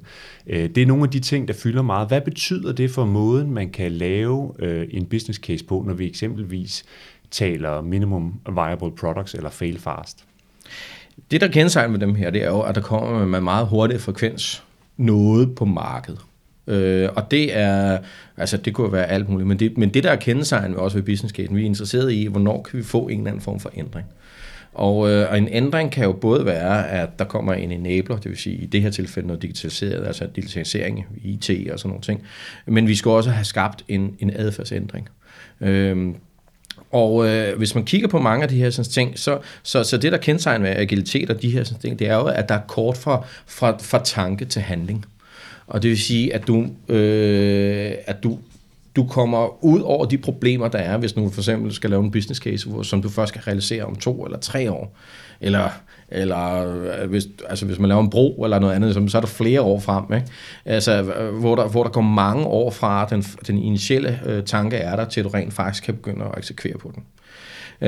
Øh, 0.47 0.69
det 0.69 0.77
er 0.77 0.85
nogle 0.85 1.03
af 1.03 1.09
de 1.09 1.19
ting, 1.19 1.47
der 1.47 1.53
fylder 1.53 1.81
meget. 1.81 2.07
Hvad 2.07 2.21
betyder 2.21 2.71
det 2.71 2.91
for 2.91 3.05
måden, 3.05 3.51
man 3.51 3.69
kan 3.69 3.91
lave 3.91 4.51
øh, 4.59 4.87
en 4.91 5.05
business 5.05 5.39
case 5.51 5.65
på, 5.65 5.83
når 5.87 5.93
vi 5.93 6.07
eksempelvis 6.07 6.85
taler 7.31 7.81
minimum 7.81 8.39
viable 8.45 8.91
products 8.91 9.33
eller 9.33 9.49
fail 9.49 9.79
fast? 9.79 10.25
Det, 11.31 11.41
der 11.41 11.47
kendetegner 11.47 11.91
med 11.91 11.99
dem 11.99 12.15
her, 12.15 12.29
det 12.29 12.43
er 12.43 12.49
jo, 12.49 12.61
at 12.61 12.75
der 12.75 12.81
kommer 12.81 13.25
med 13.25 13.41
meget 13.41 13.67
hurtig 13.67 14.01
frekvens 14.01 14.63
noget 14.97 15.55
på 15.55 15.65
markedet. 15.65 16.19
Øh, 16.67 17.09
og 17.15 17.31
det 17.31 17.57
er, 17.57 17.97
altså 18.37 18.57
det 18.57 18.73
kunne 18.73 18.91
være 18.91 19.05
alt 19.05 19.29
muligt, 19.29 19.47
men 19.47 19.59
det, 19.59 19.77
men 19.77 19.89
det 19.89 20.03
der 20.03 20.11
er 20.11 20.15
kendetegnet 20.15 20.77
også 20.77 20.97
ved 20.97 21.03
business 21.03 21.35
case, 21.35 21.53
vi 21.53 21.61
er 21.61 21.65
interesseret 21.65 22.11
i, 22.11 22.25
hvornår 22.25 22.61
kan 22.61 22.79
vi 22.79 22.83
få 22.83 23.07
en 23.07 23.17
eller 23.17 23.31
anden 23.31 23.41
form 23.41 23.59
for 23.59 23.71
ændring. 23.75 24.07
Og, 24.73 25.09
øh, 25.09 25.31
og 25.31 25.37
en 25.37 25.47
ændring 25.47 25.91
kan 25.91 26.03
jo 26.03 26.11
både 26.11 26.45
være, 26.45 26.89
at 26.89 27.19
der 27.19 27.25
kommer 27.25 27.53
en 27.53 27.71
enabler, 27.71 28.17
det 28.17 28.29
vil 28.29 28.37
sige 28.37 28.55
i 28.55 28.65
det 28.65 28.81
her 28.81 28.89
tilfælde 28.89 29.27
noget 29.27 29.41
digitaliseret, 29.41 30.07
altså 30.07 30.27
digitalisering, 30.35 31.05
IT 31.23 31.49
og 31.71 31.79
sådan 31.79 31.89
nogle 31.89 32.01
ting. 32.01 32.23
Men 32.65 32.87
vi 32.87 32.95
skal 32.95 33.11
også 33.11 33.29
have 33.29 33.45
skabt 33.45 33.85
en, 33.87 34.15
en 34.19 34.31
adfærdsændring. 34.35 35.09
Øhm, 35.61 36.15
og 36.91 37.27
øh, 37.27 37.57
hvis 37.57 37.75
man 37.75 37.85
kigger 37.85 38.07
på 38.07 38.19
mange 38.19 38.43
af 38.43 38.49
de 38.49 38.55
her 38.55 38.69
sådan, 38.69 38.91
ting, 38.91 39.19
så, 39.19 39.39
så, 39.63 39.83
så 39.83 39.97
det 39.97 40.11
der 40.11 40.17
kendetegner 40.17 40.59
med 40.59 40.75
agilitet 40.75 41.29
og 41.29 41.41
de 41.41 41.49
her 41.49 41.63
sådan, 41.63 41.81
ting, 41.81 41.99
det 41.99 42.07
er 42.09 42.15
jo, 42.15 42.25
at 42.25 42.49
der 42.49 42.55
er 42.55 42.61
kort 42.67 42.97
fra, 42.97 43.25
fra, 43.47 43.77
fra 43.81 44.01
tanke 44.03 44.45
til 44.45 44.61
handling. 44.61 45.05
Og 45.67 45.83
det 45.83 45.89
vil 45.89 45.99
sige, 45.99 46.33
at 46.33 46.47
du, 46.47 46.67
øh, 46.93 47.91
at 48.05 48.23
du, 48.23 48.39
du 48.95 49.03
kommer 49.03 49.63
ud 49.63 49.81
over 49.81 50.05
de 50.05 50.17
problemer, 50.17 50.67
der 50.67 50.79
er, 50.79 50.97
hvis 50.97 51.13
du 51.13 51.29
for 51.29 51.41
eksempel 51.41 51.73
skal 51.73 51.89
lave 51.89 52.03
en 52.03 52.11
business 52.11 52.41
case, 52.41 52.69
hvor, 52.69 52.83
som 52.83 53.01
du 53.01 53.09
først 53.09 53.29
skal 53.29 53.41
realisere 53.41 53.83
om 53.83 53.95
to 53.95 54.25
eller 54.25 54.39
tre 54.39 54.71
år. 54.71 54.95
Eller, 55.41 55.69
eller 56.11 56.73
øh, 57.01 57.09
hvis, 57.09 57.27
altså 57.49 57.65
hvis 57.65 57.79
man 57.79 57.87
laver 57.89 58.01
en 58.01 58.09
bro 58.09 58.43
eller 58.43 58.59
noget 58.59 58.75
andet, 58.75 59.11
så 59.11 59.17
er 59.17 59.21
der 59.21 59.27
flere 59.27 59.61
år 59.61 59.79
frem. 59.79 60.13
Ikke? 60.13 60.27
Altså, 60.65 60.91
øh, 60.91 61.35
hvor, 61.35 61.55
der, 61.55 61.67
hvor 61.67 61.83
der 61.83 61.89
går 61.89 62.01
mange 62.01 62.45
år 62.45 62.71
fra, 62.71 63.05
den, 63.09 63.21
den 63.21 63.57
initielle 63.57 64.19
øh, 64.25 64.43
tanke 64.43 64.77
er 64.77 64.95
der, 64.95 65.05
til 65.05 65.23
du 65.23 65.29
rent 65.29 65.53
faktisk 65.53 65.83
kan 65.83 65.95
begynde 65.95 66.25
at 66.25 66.31
eksekvere 66.37 66.77
på 66.77 66.91
den. 66.95 67.03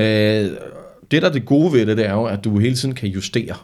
Øh, 0.00 0.50
det, 1.10 1.22
der 1.22 1.28
er 1.28 1.32
det 1.32 1.46
gode 1.46 1.72
ved 1.72 1.86
det, 1.86 1.96
det 1.96 2.06
er 2.06 2.12
jo, 2.12 2.24
at 2.24 2.44
du 2.44 2.58
hele 2.58 2.74
tiden 2.74 2.94
kan 2.94 3.08
justere. 3.08 3.54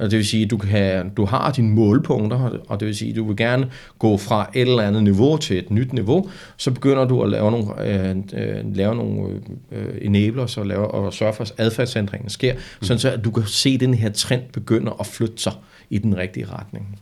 Det 0.00 0.12
vil 0.12 0.26
sige, 0.26 0.44
at 0.44 0.50
du, 0.50 0.56
kan, 0.56 1.08
du 1.08 1.24
har 1.24 1.52
dine 1.52 1.70
målpunkter, 1.70 2.58
og 2.68 2.80
det 2.80 2.86
vil 2.86 2.96
sige, 2.96 3.10
at 3.10 3.16
du 3.16 3.26
vil 3.26 3.36
gerne 3.36 3.70
gå 3.98 4.16
fra 4.16 4.50
et 4.54 4.60
eller 4.68 4.82
andet 4.82 5.02
niveau 5.02 5.36
til 5.36 5.58
et 5.58 5.70
nyt 5.70 5.92
niveau, 5.92 6.28
så 6.56 6.70
begynder 6.70 7.04
du 7.04 7.22
at 7.22 7.28
lave 7.28 7.50
nogle, 7.50 7.86
øh, 7.86 8.16
øh, 8.34 8.76
lave 8.76 8.94
nogle 8.94 9.40
øh, 9.72 9.94
enablers 10.00 10.56
og, 10.56 10.66
lave, 10.66 10.88
og 10.88 11.14
sørge 11.14 11.32
for, 11.32 11.44
at 11.44 11.52
adfærdsændringen 11.58 12.30
sker, 12.30 12.54
mm. 12.54 12.60
sådan 12.82 12.98
så 12.98 13.10
at 13.10 13.24
du 13.24 13.30
kan 13.30 13.42
se, 13.46 13.70
at 13.70 13.80
den 13.80 13.94
her 13.94 14.10
trend 14.10 14.42
begynder 14.52 15.00
at 15.00 15.06
flytte 15.06 15.42
sig 15.42 15.52
i 15.90 15.98
den 15.98 16.16
rigtige 16.16 16.46
retning. 16.46 16.98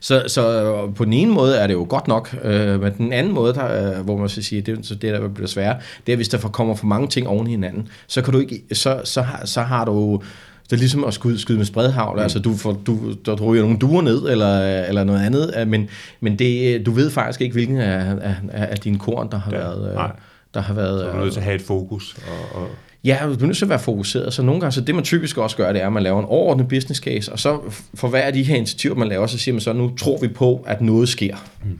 Så, 0.00 0.24
så 0.26 0.92
på 0.96 1.04
den 1.04 1.12
ene 1.12 1.32
måde 1.32 1.56
er 1.56 1.66
det 1.66 1.74
jo 1.74 1.86
godt 1.88 2.08
nok, 2.08 2.36
øh, 2.42 2.80
men 2.80 2.92
den 2.98 3.12
anden 3.12 3.32
måde, 3.32 3.54
der, 3.54 3.98
øh, 3.98 4.04
hvor 4.04 4.16
man 4.16 4.28
skal 4.28 4.42
sige, 4.42 4.62
det, 4.62 4.86
så 4.86 4.94
det 4.94 5.12
der 5.12 5.28
bliver 5.28 5.48
svært, 5.48 5.76
det 6.06 6.12
er, 6.12 6.16
hvis 6.16 6.28
der 6.28 6.38
kommer 6.38 6.74
for 6.74 6.86
mange 6.86 7.08
ting 7.08 7.28
oven 7.28 7.46
i 7.46 7.50
hinanden, 7.50 7.88
så, 8.06 8.22
kan 8.22 8.32
du 8.32 8.38
ikke, 8.38 8.62
så, 8.72 9.00
så, 9.04 9.26
så 9.44 9.62
har 9.62 9.84
du 9.84 10.22
det 10.70 10.76
er 10.76 10.80
ligesom 10.80 11.04
at 11.04 11.14
skyde, 11.14 11.38
skyde 11.38 11.58
med 11.58 11.66
spredhavl. 11.66 12.16
Mm. 12.16 12.22
Altså, 12.22 12.38
du, 12.38 12.56
får, 12.56 12.72
du, 12.86 13.14
der 13.26 13.34
ryger 13.34 13.62
nogle 13.62 13.78
duer 13.78 14.02
ned, 14.02 14.30
eller, 14.30 14.82
eller 14.84 15.04
noget 15.04 15.20
andet, 15.20 15.54
øh, 15.58 15.68
men, 15.68 15.88
men 16.20 16.38
det, 16.38 16.86
du 16.86 16.90
ved 16.90 17.10
faktisk 17.10 17.40
ikke, 17.40 17.52
hvilken 17.52 17.76
af, 17.76 18.14
af, 18.20 18.36
af 18.52 18.78
dine 18.78 18.98
korn, 18.98 19.30
der 19.30 19.38
har 19.38 19.52
ja, 19.52 19.58
været... 19.58 19.88
Øh, 19.88 19.94
nej. 19.94 20.12
Der 20.54 20.60
har 20.60 20.74
været, 20.74 21.00
så 21.00 21.06
du 21.06 21.16
er 21.16 21.20
nødt 21.20 21.32
til 21.32 21.40
at 21.40 21.44
have 21.44 21.56
et 21.56 21.62
fokus. 21.62 22.16
Og, 22.28 22.62
og 22.62 22.68
Ja, 23.04 23.18
du 23.24 23.32
er 23.32 23.46
nødt 23.46 23.56
til 23.56 23.64
at 23.64 23.68
være 23.68 23.78
fokuseret. 23.78 24.32
Så 24.32 24.42
nogle 24.42 24.60
gange, 24.60 24.72
så 24.72 24.80
det 24.80 24.94
man 24.94 25.04
typisk 25.04 25.38
også 25.38 25.56
gør, 25.56 25.72
det 25.72 25.82
er, 25.82 25.86
at 25.86 25.92
man 25.92 26.02
laver 26.02 26.18
en 26.18 26.24
overordnet 26.24 26.68
business 26.68 27.00
case, 27.00 27.32
og 27.32 27.38
så 27.38 27.60
for 27.94 28.08
hver 28.08 28.22
af 28.22 28.32
de 28.32 28.42
her 28.42 28.56
initiativer, 28.56 28.94
man 28.94 29.08
laver, 29.08 29.26
så 29.26 29.38
siger 29.38 29.52
man 29.52 29.60
så, 29.60 29.72
nu 29.72 29.96
tror 29.96 30.18
vi 30.20 30.28
på, 30.28 30.64
at 30.66 30.80
noget 30.80 31.08
sker. 31.08 31.36
Mm. 31.64 31.78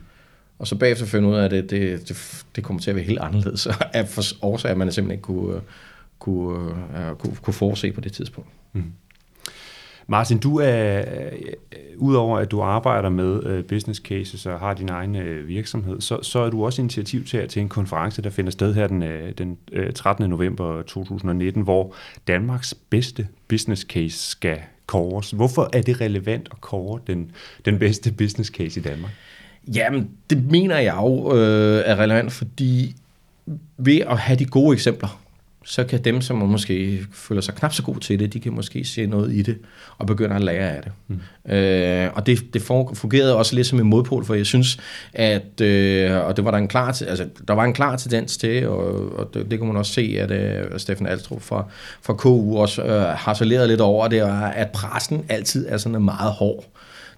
Og 0.59 0.67
så 0.67 0.75
bagefter 0.75 1.05
finder 1.05 1.29
ud 1.29 1.35
af, 1.35 1.45
at 1.45 1.51
det, 1.51 1.69
det, 1.69 2.09
det, 2.09 2.43
det 2.55 2.63
kommer 2.63 2.81
til 2.81 2.89
at 2.89 2.95
være 2.95 3.05
helt 3.05 3.19
anderledes, 3.19 3.67
af 3.93 4.33
årsager, 4.41 4.75
man 4.75 4.91
simpelthen 4.91 5.11
ikke 5.11 5.23
kunne, 5.23 5.61
kunne, 6.21 6.59
uh, 6.59 7.17
kunne, 7.17 7.35
kunne 7.41 7.53
forudse 7.53 7.91
på 7.91 8.01
det 8.01 8.13
tidspunkt. 8.13 8.49
Mm. 8.73 8.83
Martin, 10.07 10.37
du 10.37 10.59
er, 10.59 11.03
udover 11.97 12.39
at 12.39 12.51
du 12.51 12.61
arbejder 12.61 13.09
med 13.09 13.57
uh, 13.57 13.65
business 13.65 14.01
cases 14.01 14.45
og 14.45 14.59
har 14.59 14.73
din 14.73 14.89
egen 14.89 15.47
virksomhed, 15.47 16.01
så, 16.01 16.23
så 16.23 16.39
er 16.39 16.49
du 16.49 16.65
også 16.65 16.81
initiativ 16.81 17.25
til, 17.25 17.47
til 17.47 17.61
en 17.61 17.69
konference, 17.69 18.21
der 18.21 18.29
finder 18.29 18.51
sted 18.51 18.73
her 18.73 18.87
den, 18.87 19.01
den 19.37 19.57
uh, 19.77 19.93
13. 19.95 20.29
november 20.29 20.81
2019, 20.81 21.63
hvor 21.63 21.95
Danmarks 22.27 22.73
bedste 22.89 23.27
business 23.47 23.81
case 23.81 24.17
skal 24.17 24.57
kåres. 24.91 25.31
Hvorfor 25.31 25.69
er 25.73 25.81
det 25.81 26.01
relevant 26.01 26.49
at 26.51 26.61
kåre 26.61 26.99
den, 27.07 27.31
den 27.65 27.79
bedste 27.79 28.11
business 28.11 28.49
case 28.49 28.79
i 28.79 28.83
Danmark? 28.83 29.11
Jamen, 29.75 30.09
det 30.29 30.51
mener 30.51 30.79
jeg 30.79 30.95
jo 30.95 31.35
øh, 31.35 31.83
er 31.85 31.95
relevant, 31.95 32.31
fordi 32.31 32.95
ved 33.77 33.99
at 33.99 34.17
have 34.17 34.39
de 34.39 34.45
gode 34.45 34.73
eksempler, 34.73 35.20
så 35.65 35.83
kan 35.83 36.03
dem, 36.03 36.21
som 36.21 36.37
måske 36.37 37.05
føler 37.13 37.41
sig 37.41 37.55
knap 37.55 37.73
så 37.73 37.83
god 37.83 37.95
til 37.95 38.19
det, 38.19 38.33
de 38.33 38.39
kan 38.39 38.53
måske 38.53 38.85
se 38.85 39.05
noget 39.05 39.33
i 39.33 39.41
det 39.41 39.57
og 39.97 40.07
begynde 40.07 40.35
at 40.35 40.41
lære 40.41 40.69
af 40.69 40.83
det. 40.83 40.91
Mm. 41.07 41.53
Øh, 41.53 42.09
og 42.13 42.25
det, 42.25 42.53
det 42.53 42.61
fungerede 42.93 43.35
også 43.35 43.55
lidt 43.55 43.67
som 43.67 43.79
en 43.79 43.85
modpol, 43.85 44.25
for 44.25 44.33
jeg 44.33 44.45
synes, 44.45 44.77
at 45.13 45.61
øh, 45.61 46.25
og 46.25 46.37
det 46.37 46.45
var 46.45 46.51
der 46.51 46.57
en 46.57 46.67
klar, 46.67 46.87
altså, 46.87 47.27
der 47.47 47.53
var 47.53 47.63
en 47.63 47.73
klar 47.73 47.95
tendens 47.95 48.37
til, 48.37 48.67
og, 48.67 49.15
og 49.15 49.29
det, 49.33 49.51
det 49.51 49.59
kunne 49.59 49.67
man 49.67 49.77
også 49.77 49.93
se, 49.93 50.15
at 50.19 50.31
øh, 50.31 50.79
Stefan 50.79 51.07
Alstrup 51.07 51.41
fra, 51.41 51.65
fra 52.01 52.13
KU 52.13 52.57
også 52.57 52.83
øh, 52.83 53.01
har 53.01 53.43
lært 53.43 53.69
lidt 53.69 53.81
over, 53.81 54.07
det 54.07 54.19
er, 54.19 54.33
at 54.33 54.71
pressen 54.71 55.25
altid 55.29 55.65
er 55.69 55.77
sådan 55.77 56.01
meget 56.01 56.31
hård 56.31 56.65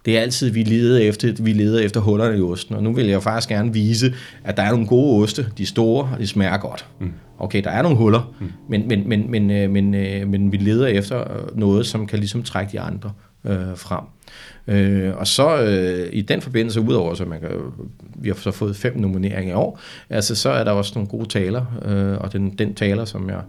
det 0.05 0.17
er 0.17 0.21
altid, 0.21 0.49
vi 0.49 0.63
leder 0.63 0.99
efter, 0.99 1.33
vi 1.39 1.53
leder 1.53 1.79
efter 1.79 1.99
hullerne 1.99 2.37
i 2.37 2.41
osten. 2.41 2.75
Og 2.75 2.83
nu 2.83 2.93
vil 2.93 3.05
jeg 3.05 3.23
faktisk 3.23 3.49
gerne 3.49 3.73
vise, 3.73 4.13
at 4.43 4.57
der 4.57 4.63
er 4.63 4.71
nogle 4.71 4.87
gode 4.87 5.23
oste. 5.23 5.47
De 5.57 5.65
store, 5.65 6.09
og 6.13 6.19
de 6.19 6.27
smager 6.27 6.57
godt. 6.57 6.85
Mm. 6.99 7.13
Okay, 7.39 7.63
der 7.63 7.69
er 7.69 7.81
nogle 7.81 7.97
huller, 7.97 8.33
mm. 8.39 8.51
men, 8.69 8.87
men, 8.87 9.09
men, 9.09 9.31
men, 9.31 9.51
øh, 9.51 9.69
men, 9.69 9.95
øh, 9.95 10.27
men 10.27 10.51
vi 10.51 10.57
leder 10.57 10.87
efter 10.87 11.23
noget, 11.55 11.85
som 11.85 12.07
kan 12.07 12.19
ligesom 12.19 12.43
trække 12.43 12.71
de 12.71 12.79
andre 12.79 13.11
øh, 13.45 13.77
frem. 13.77 14.03
Øh, 14.67 15.17
og 15.17 15.27
så 15.27 15.57
øh, 15.57 16.09
i 16.11 16.21
den 16.21 16.41
forbindelse, 16.41 16.81
udover 16.81 17.13
så 17.13 17.25
man 17.25 17.39
kan, 17.39 17.49
vi 18.15 18.29
har 18.29 18.35
så 18.35 18.51
fået 18.51 18.75
fem 18.75 18.99
nomineringer 18.99 19.53
i 19.53 19.57
år, 19.57 19.79
altså 20.09 20.35
så 20.35 20.49
er 20.49 20.63
der 20.63 20.71
også 20.71 20.91
nogle 20.95 21.09
gode 21.09 21.29
taler, 21.29 21.65
øh, 21.85 22.17
og 22.17 22.33
den, 22.33 22.49
den 22.49 22.73
taler, 22.73 23.05
som 23.05 23.29
jeg 23.29 23.41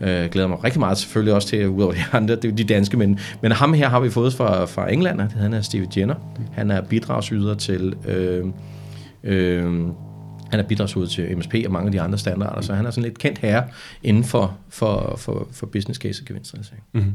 øh, 0.00 0.30
glæder 0.30 0.48
mig 0.48 0.64
rigtig 0.64 0.80
meget 0.80 0.98
selvfølgelig 0.98 1.34
også 1.34 1.48
til, 1.48 1.68
udover 1.68 1.92
de 1.92 1.98
andre, 2.12 2.36
det 2.36 2.44
er 2.44 2.56
de 2.56 2.64
danske, 2.64 2.96
men, 2.96 3.18
men 3.42 3.52
ham 3.52 3.72
her 3.72 3.88
har 3.88 4.00
vi 4.00 4.10
fået 4.10 4.32
fra, 4.32 4.64
fra 4.64 4.92
England, 4.92 5.20
han 5.20 5.54
er 5.54 5.60
Steve 5.60 5.86
Jenner, 5.96 6.14
han 6.52 6.70
er 6.70 6.80
bidragsyder 6.80 7.54
til... 7.54 7.94
Øh, 8.08 8.46
øh, 9.24 9.82
han 10.50 10.60
er 10.60 10.64
bidragsyder 10.64 11.06
til 11.06 11.36
MSP 11.36 11.54
og 11.66 11.72
mange 11.72 11.86
af 11.86 11.92
de 11.92 12.00
andre 12.00 12.18
standarder, 12.18 12.60
så 12.60 12.74
han 12.74 12.86
er 12.86 12.90
sådan 12.90 13.04
lidt 13.04 13.18
kendt 13.18 13.38
herre 13.38 13.64
inden 14.02 14.24
for, 14.24 14.58
for, 14.68 15.16
for, 15.18 15.48
for 15.52 15.66
business 15.66 16.00
case 16.00 16.22
og 16.22 16.26
gevinstrealisering. 16.26 16.82
Mm-hmm. 16.92 17.12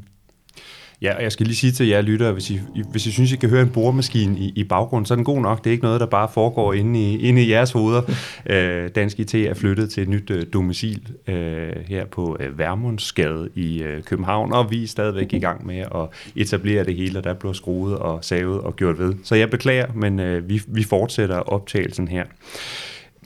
Ja, 1.01 1.15
og 1.15 1.23
jeg 1.23 1.31
skal 1.31 1.45
lige 1.45 1.55
sige 1.55 1.71
til 1.71 1.87
jer 1.87 2.01
lyttere, 2.01 2.31
hvis 2.31 2.49
I, 2.49 2.59
hvis 2.91 3.05
I 3.05 3.11
synes, 3.11 3.31
I 3.31 3.35
kan 3.35 3.49
høre 3.49 3.61
en 3.61 3.69
boremaskine 3.69 4.39
i, 4.39 4.53
i 4.55 4.63
baggrunden, 4.63 5.05
så 5.05 5.13
er 5.13 5.15
den 5.15 5.25
god 5.25 5.41
nok. 5.41 5.63
Det 5.63 5.69
er 5.69 5.71
ikke 5.71 5.83
noget, 5.83 5.99
der 5.99 6.05
bare 6.05 6.29
foregår 6.33 6.73
inde 6.73 6.99
i, 6.99 7.19
inde 7.19 7.43
i 7.43 7.51
jeres 7.51 7.71
hoveder. 7.71 8.01
øh, 8.45 8.89
Dansk 8.95 9.19
IT 9.19 9.35
er 9.35 9.53
flyttet 9.53 9.89
til 9.89 10.03
et 10.03 10.09
nyt 10.09 10.31
øh, 10.31 10.45
domicil 10.53 11.07
øh, 11.27 11.73
her 11.87 12.05
på 12.05 12.37
øh, 12.39 12.57
Værmundsgade 12.57 13.49
i 13.55 13.83
øh, 13.83 14.03
København, 14.03 14.53
og 14.53 14.71
vi 14.71 14.83
er 14.83 14.87
stadigvæk 14.87 15.33
i 15.33 15.39
gang 15.39 15.65
med 15.65 15.79
at 15.79 16.31
etablere 16.35 16.83
det 16.83 16.95
hele, 16.95 17.19
og 17.19 17.23
der 17.23 17.33
bliver 17.33 17.53
skruet 17.53 17.97
og 17.97 18.23
savet 18.23 18.61
og 18.61 18.75
gjort 18.75 18.99
ved. 18.99 19.13
Så 19.23 19.35
jeg 19.35 19.49
beklager, 19.49 19.87
men 19.95 20.19
øh, 20.19 20.49
vi, 20.49 20.61
vi 20.67 20.83
fortsætter 20.83 21.37
optagelsen 21.37 22.07
her. 22.07 22.23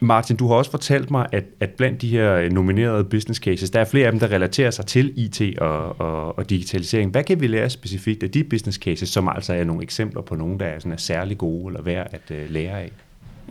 Martin, 0.02 0.36
du 0.36 0.48
har 0.48 0.54
også 0.54 0.70
fortalt 0.70 1.10
mig, 1.10 1.26
at, 1.32 1.44
at 1.60 1.70
blandt 1.70 2.02
de 2.02 2.08
her 2.08 2.48
nominerede 2.48 3.04
business 3.04 3.40
cases, 3.40 3.70
der 3.70 3.80
er 3.80 3.84
flere 3.84 4.06
af 4.06 4.12
dem, 4.12 4.20
der 4.20 4.32
relaterer 4.32 4.70
sig 4.70 4.86
til 4.86 5.12
IT 5.16 5.58
og, 5.58 6.00
og, 6.00 6.38
og 6.38 6.50
digitalisering. 6.50 7.10
Hvad 7.10 7.24
kan 7.24 7.40
vi 7.40 7.46
lære 7.46 7.70
specifikt 7.70 8.22
af 8.22 8.30
de 8.30 8.44
business 8.44 8.78
cases, 8.78 9.08
som 9.08 9.28
altså 9.28 9.54
er 9.54 9.64
nogle 9.64 9.82
eksempler 9.82 10.22
på 10.22 10.34
nogle, 10.34 10.58
der 10.58 10.64
er, 10.64 10.78
sådan 10.78 10.92
er 10.92 10.96
særlig 10.96 11.38
gode 11.38 11.66
eller 11.66 11.82
værd 11.82 12.08
at 12.14 12.30
uh, 12.30 12.50
lære 12.50 12.80
af? 12.80 12.92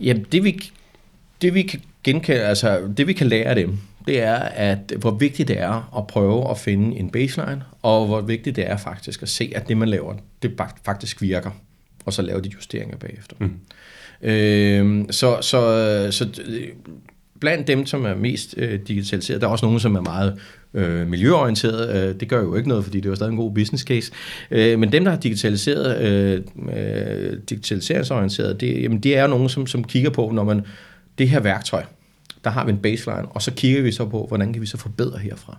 Jamen, 0.02 0.26
det 0.32 0.44
vi, 0.44 0.70
det 1.42 1.54
vi 1.54 1.62
kan 1.62 1.80
genkende, 2.04 2.40
altså 2.40 2.92
det 2.96 3.06
vi 3.06 3.12
kan 3.12 3.26
lære 3.26 3.44
af 3.44 3.54
dem, 3.54 3.78
det 4.06 4.22
er, 4.22 4.36
at 4.38 4.92
hvor 4.98 5.10
vigtigt 5.10 5.48
det 5.48 5.60
er 5.60 5.98
at 5.98 6.06
prøve 6.06 6.50
at 6.50 6.58
finde 6.58 6.96
en 6.96 7.10
baseline, 7.10 7.62
og 7.82 8.06
hvor 8.06 8.20
vigtigt 8.20 8.56
det 8.56 8.70
er 8.70 8.76
faktisk 8.76 9.22
at 9.22 9.28
se, 9.28 9.52
at 9.54 9.68
det 9.68 9.76
man 9.76 9.88
laver, 9.88 10.14
det 10.42 10.60
faktisk 10.84 11.22
virker, 11.22 11.50
og 12.04 12.12
så 12.12 12.22
lave 12.22 12.40
de 12.40 12.48
justeringer 12.48 12.96
bagefter. 12.96 13.36
Mm. 13.38 13.60
Øh, 14.22 15.04
så, 15.10 15.38
så, 15.40 16.08
så 16.10 16.28
blandt 17.40 17.66
dem, 17.66 17.86
som 17.86 18.04
er 18.04 18.14
mest 18.14 18.54
øh, 18.56 18.80
digitaliseret, 18.88 19.40
der 19.40 19.46
er 19.46 19.50
også 19.50 19.66
nogen, 19.66 19.80
som 19.80 19.96
er 19.96 20.00
meget 20.00 20.38
øh, 20.74 21.06
miljøorienteret. 21.06 22.08
Øh, 22.08 22.20
det 22.20 22.28
gør 22.28 22.40
jo 22.40 22.56
ikke 22.56 22.68
noget, 22.68 22.84
fordi 22.84 23.00
det 23.00 23.10
er 23.10 23.14
stadig 23.14 23.30
en 23.30 23.36
god 23.36 23.54
business 23.54 23.84
case. 23.84 24.12
Øh, 24.50 24.78
men 24.78 24.92
dem, 24.92 25.04
der 25.04 25.10
har 25.10 25.18
digitaliseret, 25.18 26.00
øh, 26.02 26.42
øh, 26.76 27.38
digitaliseringsorienteret, 27.50 28.60
det, 28.60 28.82
jamen, 28.82 29.00
det 29.00 29.16
er 29.16 29.26
nogen, 29.26 29.48
som, 29.48 29.66
som 29.66 29.84
kigger 29.84 30.10
på, 30.10 30.30
når 30.34 30.44
man 30.44 30.62
det 31.18 31.28
her 31.28 31.40
værktøj, 31.40 31.84
der 32.44 32.50
har 32.50 32.64
vi 32.64 32.70
en 32.70 32.78
baseline, 32.78 33.26
og 33.28 33.42
så 33.42 33.52
kigger 33.52 33.82
vi 33.82 33.92
så 33.92 34.04
på, 34.04 34.26
hvordan 34.28 34.52
kan 34.52 34.62
vi 34.62 34.66
så 34.66 34.76
forbedre 34.76 35.18
herfra. 35.18 35.58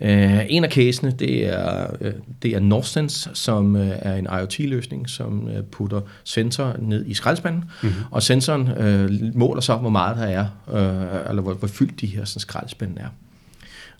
Uh, 0.00 0.50
en 0.50 0.64
af 0.64 0.70
casene, 0.70 1.10
det 1.10 1.46
er, 1.46 1.86
uh, 2.00 2.06
det 2.42 2.54
er 2.54 2.60
Northsense, 2.60 3.30
som 3.34 3.74
uh, 3.74 3.88
er 3.88 4.14
en 4.14 4.28
IoT-løsning, 4.40 5.08
som 5.08 5.44
uh, 5.44 5.64
putter 5.70 6.00
sensor 6.24 6.76
ned 6.78 7.06
i 7.06 7.14
skraldespanden, 7.14 7.64
mm-hmm. 7.82 8.00
og 8.10 8.22
sensoren 8.22 8.60
uh, 8.62 9.36
måler 9.36 9.60
så, 9.60 9.76
hvor 9.76 9.90
meget 9.90 10.16
der 10.16 10.24
er, 10.24 10.46
uh, 10.66 11.30
eller 11.30 11.42
hvor, 11.42 11.54
hvor 11.54 11.68
fyldt 11.68 12.00
de 12.00 12.06
her 12.06 12.24
sådan, 12.24 12.40
skraldespanden 12.40 12.98
er. 12.98 13.08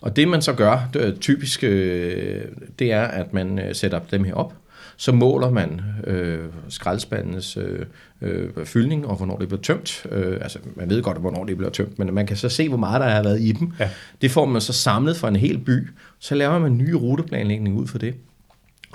Og 0.01 0.15
det 0.15 0.27
man 0.27 0.41
så 0.41 0.53
gør, 0.53 0.89
det 0.93 1.07
er 1.07 1.11
typisk, 1.11 1.61
det 1.61 2.91
er, 2.91 3.01
at 3.01 3.33
man 3.33 3.59
uh, 3.59 3.65
sætter 3.73 3.99
dem 4.11 4.23
her 4.23 4.33
op, 4.33 4.53
så 4.97 5.11
måler 5.11 5.49
man 5.49 5.81
øh, 6.03 6.45
skraldespandens 6.69 7.57
øh, 7.57 7.85
øh, 8.21 8.65
fyldning, 8.65 9.07
og 9.07 9.15
hvornår 9.15 9.37
det 9.37 9.47
bliver 9.47 9.61
tømt. 9.61 10.05
Øh, 10.11 10.37
altså, 10.41 10.59
man 10.75 10.89
ved 10.89 11.01
godt, 11.01 11.17
hvornår 11.17 11.43
det 11.43 11.57
bliver 11.57 11.71
tømt, 11.71 11.99
men 11.99 12.13
man 12.13 12.27
kan 12.27 12.37
så 12.37 12.49
se, 12.49 12.69
hvor 12.69 12.77
meget 12.77 13.01
der 13.01 13.09
har 13.09 13.23
været 13.23 13.41
i 13.41 13.51
dem. 13.51 13.73
Ja. 13.79 13.89
Det 14.21 14.31
får 14.31 14.45
man 14.45 14.61
så 14.61 14.73
samlet 14.73 15.17
for 15.17 15.27
en 15.27 15.35
hel 15.35 15.57
by. 15.57 15.89
Så 16.19 16.35
laver 16.35 16.59
man 16.59 16.71
en 16.71 16.77
ny 16.77 16.91
ruteplanlægning 16.91 17.77
ud 17.77 17.87
for 17.87 17.97
det. 17.97 18.15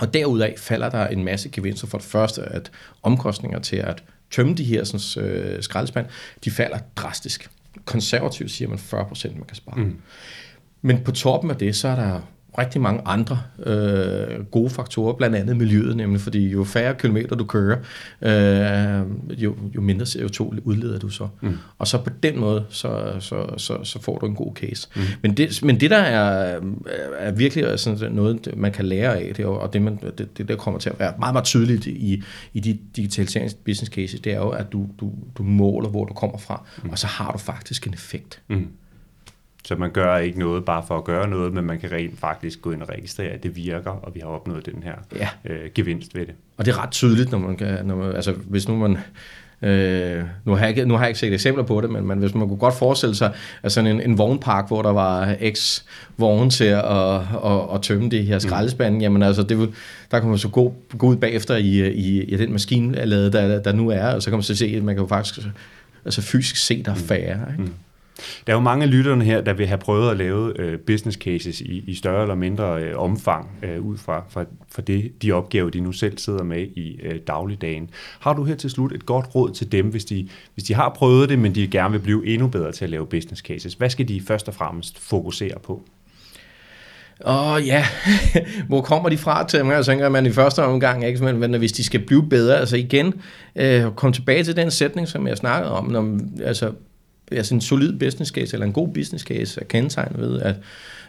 Og 0.01 0.15
derudaf 0.15 0.55
falder 0.59 0.91
der 0.91 1.07
en 1.07 1.25
masse 1.25 1.49
gevinster. 1.49 1.87
For 1.87 1.99
det 1.99 2.07
første, 2.07 2.43
at 2.43 2.71
omkostninger 3.03 3.59
til 3.59 3.77
at 3.77 4.03
tømme 4.31 4.55
de 4.55 4.65
her 4.65 4.85
sådan, 4.85 5.25
øh, 5.27 5.63
skraldespand, 5.63 6.07
de 6.45 6.51
falder 6.51 6.79
drastisk. 6.97 7.51
Konservativt 7.85 8.51
siger 8.51 8.69
man 8.69 8.79
40 8.79 9.05
procent, 9.05 9.37
man 9.37 9.45
kan 9.45 9.57
spare. 9.57 9.77
Mm. 9.77 9.97
Men 10.83 11.01
på 11.05 11.13
toppen 11.13 11.51
af 11.51 11.57
det, 11.57 11.77
så 11.77 11.89
er 11.89 11.97
der 11.97 12.21
rigtig 12.61 12.81
mange 12.81 13.01
andre 13.05 13.41
øh, 13.67 14.45
gode 14.45 14.71
faktorer, 14.71 15.13
blandt 15.13 15.37
andet 15.37 15.57
miljøet, 15.57 15.97
nemlig 15.97 16.21
fordi 16.21 16.49
jo 16.49 16.65
færre 16.65 16.95
kilometer 16.95 17.37
du 17.37 17.45
kører, 17.45 17.79
øh, 18.23 19.07
jo, 19.43 19.57
jo 19.75 19.81
mindre 19.81 20.07
CO2 20.07 20.59
udleder 20.65 20.99
du 20.99 21.09
så. 21.09 21.29
Mm. 21.41 21.57
Og 21.79 21.87
så 21.87 21.99
på 21.99 22.11
den 22.23 22.41
måde, 22.41 22.65
så, 22.71 23.13
så, 23.21 23.55
så, 23.57 23.85
så 23.85 24.03
får 24.03 24.19
du 24.19 24.27
en 24.27 24.35
god 24.35 24.55
case. 24.55 24.89
Mm. 24.97 25.03
Men, 25.23 25.37
det, 25.37 25.63
men 25.63 25.81
det 25.81 25.91
der 25.91 25.97
er, 25.97 26.61
er 27.19 27.33
virkelig 27.33 27.79
sådan 27.79 28.13
noget, 28.13 28.49
man 28.57 28.73
kan 28.73 28.85
lære 28.85 29.19
af, 29.19 29.35
det, 29.35 29.45
og 29.45 29.73
det, 29.73 29.83
man, 29.83 29.99
det, 30.19 30.39
det 30.39 30.49
der 30.49 30.57
kommer 30.57 30.81
til 30.81 30.91
at 30.91 30.99
være 30.99 31.13
meget, 31.19 31.35
meget 31.35 31.45
tydeligt 31.45 31.87
i, 31.87 32.23
i 32.55 32.61
de 32.61 32.79
digitaliserings 32.97 33.55
business 33.55 33.93
cases, 33.93 34.21
det 34.21 34.33
er 34.33 34.39
jo, 34.39 34.49
at 34.49 34.73
du, 34.73 34.87
du, 35.01 35.13
du 35.39 35.43
måler, 35.43 35.89
hvor 35.89 36.05
du 36.05 36.15
kommer 36.15 36.39
fra, 36.39 36.63
mm. 36.83 36.91
og 36.91 36.99
så 36.99 37.07
har 37.07 37.33
du 37.33 37.39
faktisk 37.39 37.87
en 37.87 37.95
effekt. 37.95 38.41
Mm. 38.49 38.69
Så 39.65 39.77
man 39.77 39.91
gør 39.91 40.17
ikke 40.17 40.39
noget 40.39 40.65
bare 40.65 40.85
for 40.87 40.97
at 40.99 41.05
gøre 41.05 41.29
noget, 41.29 41.53
men 41.53 41.65
man 41.65 41.81
kan 41.81 41.93
rent 41.93 42.19
faktisk 42.19 42.63
gå 42.63 42.71
ind 42.71 42.83
og 42.83 42.89
registrere, 42.89 43.29
at 43.29 43.43
det 43.43 43.57
virker, 43.57 43.91
og 43.91 44.15
vi 44.15 44.21
har 44.21 44.29
opnået 44.29 44.67
den 44.67 44.83
her 44.83 44.95
ja. 45.17 45.29
øh, 45.45 45.71
gevinst 45.75 46.15
ved 46.15 46.27
det. 46.27 46.35
Og 46.57 46.65
det 46.65 46.75
er 46.75 46.83
ret 46.83 46.91
tydeligt, 46.91 47.31
når 47.31 47.39
man 47.39 47.57
kan, 47.57 47.87
når 47.87 47.97
man, 47.97 48.13
altså 48.13 48.33
hvis 48.33 48.69
nu 48.69 48.77
man, 48.77 48.99
Øh, 49.63 50.23
nu, 50.45 50.53
har 50.53 50.59
jeg 50.61 50.69
ikke, 50.69 50.85
nu 50.85 50.95
har 50.95 51.01
jeg 51.01 51.09
ikke 51.09 51.21
set 51.21 51.33
eksempler 51.33 51.65
på 51.65 51.81
det, 51.81 51.91
men, 51.91 52.07
men 52.07 52.19
hvis 52.19 52.35
man 52.35 52.49
kunne 52.49 52.59
godt 52.59 52.75
forestille 52.75 53.15
sig 53.15 53.33
at 53.63 53.73
sådan 53.73 53.91
en, 53.91 54.01
en 54.01 54.19
vognpark, 54.19 54.69
hvor 54.69 54.83
der 54.83 54.91
var 54.91 55.37
x 55.55 55.83
vogne 56.19 56.51
til 56.51 56.65
at, 56.65 56.85
at, 56.85 57.21
at, 57.45 57.75
at 57.75 57.83
tømme 57.83 58.11
det 58.11 58.27
her 58.27 58.37
mm. 58.37 58.41
skraldespande, 58.41 58.97
mm. 58.97 59.03
jamen 59.03 59.23
altså, 59.23 59.43
det 59.43 59.59
vil, 59.59 59.69
der 60.11 60.21
kan 60.21 60.29
man 60.29 60.39
så 60.39 60.49
gå, 60.49 60.75
gå 60.99 61.07
ud 61.07 61.17
bagefter 61.17 61.57
i, 61.57 61.91
i, 61.91 62.23
i 62.23 62.37
den 62.37 62.53
maskine, 62.53 62.95
der, 63.31 63.63
der 63.63 63.73
nu 63.73 63.89
er, 63.89 64.07
og 64.07 64.23
så 64.23 64.31
kan 64.31 64.37
man 64.37 64.43
så 64.43 64.57
se, 64.57 64.75
at 64.77 64.83
man 64.83 64.95
kan 64.95 65.03
jo 65.03 65.09
faktisk 65.09 65.39
altså 66.05 66.23
fysisk 66.23 66.57
se, 66.57 66.83
der 66.83 66.91
er 66.91 66.95
mm. 66.95 67.01
færre. 67.01 67.53
Ikke? 67.53 67.63
Mm. 67.63 67.73
Der 68.47 68.53
er 68.53 68.57
jo 68.57 68.61
mange 68.61 68.85
af 68.85 68.91
lytterne 68.91 69.25
her, 69.25 69.41
der 69.41 69.53
vil 69.53 69.67
have 69.67 69.79
prøvet 69.79 70.11
at 70.11 70.17
lave 70.17 70.61
øh, 70.61 70.79
business 70.79 71.19
cases 71.19 71.61
i, 71.61 71.85
i 71.87 71.95
større 71.95 72.23
eller 72.23 72.35
mindre 72.35 72.83
øh, 72.83 72.99
omfang 72.99 73.51
øh, 73.63 73.81
ud 73.81 73.99
fra, 73.99 74.25
fra, 74.29 74.45
fra 74.73 74.83
det, 74.83 75.23
de 75.23 75.33
opgaver, 75.33 75.71
de 75.71 75.81
nu 75.81 75.93
selv 75.93 76.19
sidder 76.19 76.43
med 76.43 76.63
i 76.63 77.01
øh, 77.03 77.21
dagligdagen. 77.27 77.91
Har 78.21 78.33
du 78.33 78.45
her 78.45 78.55
til 78.55 78.71
slut 78.71 78.93
et 78.93 79.07
godt 79.07 79.35
råd 79.35 79.51
til 79.51 79.73
dem, 79.73 79.87
hvis 79.87 80.05
de, 80.05 80.29
hvis 80.55 80.65
de 80.65 80.75
har 80.75 80.89
prøvet 80.89 81.29
det, 81.29 81.39
men 81.39 81.55
de 81.55 81.69
gerne 81.69 81.93
vil 81.93 82.01
blive 82.01 82.27
endnu 82.27 82.49
bedre 82.49 82.73
til 82.73 82.85
at 82.85 82.91
lave 82.91 83.07
business 83.07 83.43
cases? 83.43 83.75
Hvad 83.75 83.91
skal 83.91 84.09
de 84.09 84.21
først 84.27 84.49
og 84.49 84.55
fremmest 84.55 84.99
fokusere 84.99 85.59
på? 85.63 85.83
Åh 87.25 87.53
oh, 87.53 87.67
ja, 87.67 87.87
hvor 88.69 88.81
kommer 88.81 89.09
de 89.09 89.19
fra 89.19 89.47
til 89.47 89.65
mig? 89.65 89.75
Jeg 89.75 89.85
tænker, 89.85 90.07
at 90.07 90.13
man 90.13 90.27
i 90.27 90.31
første 90.31 90.63
omgang, 90.63 91.07
ikke? 91.07 91.25
Men, 91.25 91.39
men 91.39 91.55
hvis 91.55 91.73
de 91.73 91.85
skal 91.85 92.01
blive 92.01 92.29
bedre, 92.29 92.59
altså 92.59 92.77
igen, 92.77 93.15
øh, 93.57 93.85
kom 93.97 94.13
tilbage 94.13 94.45
til 94.45 94.57
den 94.57 94.71
sætning, 94.71 95.09
som 95.09 95.27
jeg 95.27 95.37
snakkede 95.37 95.73
om, 95.73 95.85
når, 95.85 96.19
altså 96.45 96.73
altså 97.31 97.55
en 97.55 97.61
solid 97.61 97.99
business 97.99 98.33
case, 98.33 98.55
eller 98.55 98.67
en 98.67 98.73
god 98.73 98.89
business 98.89 99.25
case, 99.25 99.61
er 99.61 99.65
kendetegnet 99.65 100.21
ved, 100.21 100.41
at 100.41 100.55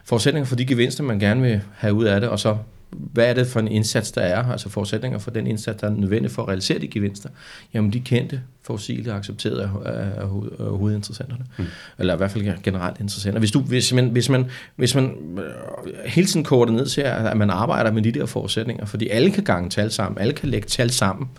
forudsætninger 0.06 0.46
for 0.46 0.56
de 0.56 0.66
gevinster, 0.66 1.04
man 1.04 1.20
gerne 1.20 1.42
vil 1.42 1.62
have 1.76 1.94
ud 1.94 2.06
af 2.06 2.22
det, 2.22 2.30
og 2.30 2.40
så 2.40 2.58
hvad 2.92 3.30
er 3.30 3.34
det 3.34 3.48
for 3.48 3.60
en 3.60 3.68
indsats, 3.68 4.12
der 4.12 4.22
er, 4.22 4.44
altså 4.52 4.70
forudsætninger 4.70 5.20
for 5.20 5.32
den 5.32 5.48
indsats, 5.48 5.82
der 5.82 5.88
er 5.88 5.92
nødvendig 5.92 6.32
for 6.32 6.42
at 6.42 6.48
realisere 6.48 6.80
de 6.80 6.88
gevinster, 6.88 7.30
jamen 7.74 7.94
de 7.94 8.00
kendte, 8.00 8.42
fossile 8.64 9.12
og 9.12 9.18
accepterede 9.18 9.64
af, 9.86 9.92
af, 9.92 10.22
af 10.60 10.78
hovedinteressenterne, 10.78 11.46
mm. 11.58 11.66
eller 12.00 12.14
i 12.14 12.18
hvert 12.18 12.32
fald 12.32 12.64
generelt 12.64 13.00
interessenter. 13.00 13.40
Hvis, 13.40 13.52
du, 13.52 13.60
hvis, 13.60 13.94
man, 13.94 14.10
hvis, 14.10 14.30
man, 14.30 14.46
hvis 14.76 14.96
man 14.96 15.16
øh, 15.38 15.94
hele 16.06 16.28
tiden 16.28 16.44
korter 16.44 16.74
ned 16.74 16.86
til, 16.86 17.02
at 17.02 17.38
man 17.38 17.50
arbejder 17.50 17.92
med 17.92 18.02
de 18.02 18.12
der 18.12 18.26
forudsætninger, 18.26 18.86
fordi 18.86 19.10
alle 19.10 19.32
kan 19.32 19.44
gange 19.44 19.70
tal 19.70 19.92
sammen, 19.92 20.22
alle 20.22 20.34
kan 20.34 20.50
lægge 20.50 20.68
tal 20.68 20.90
sammen, 20.90 21.30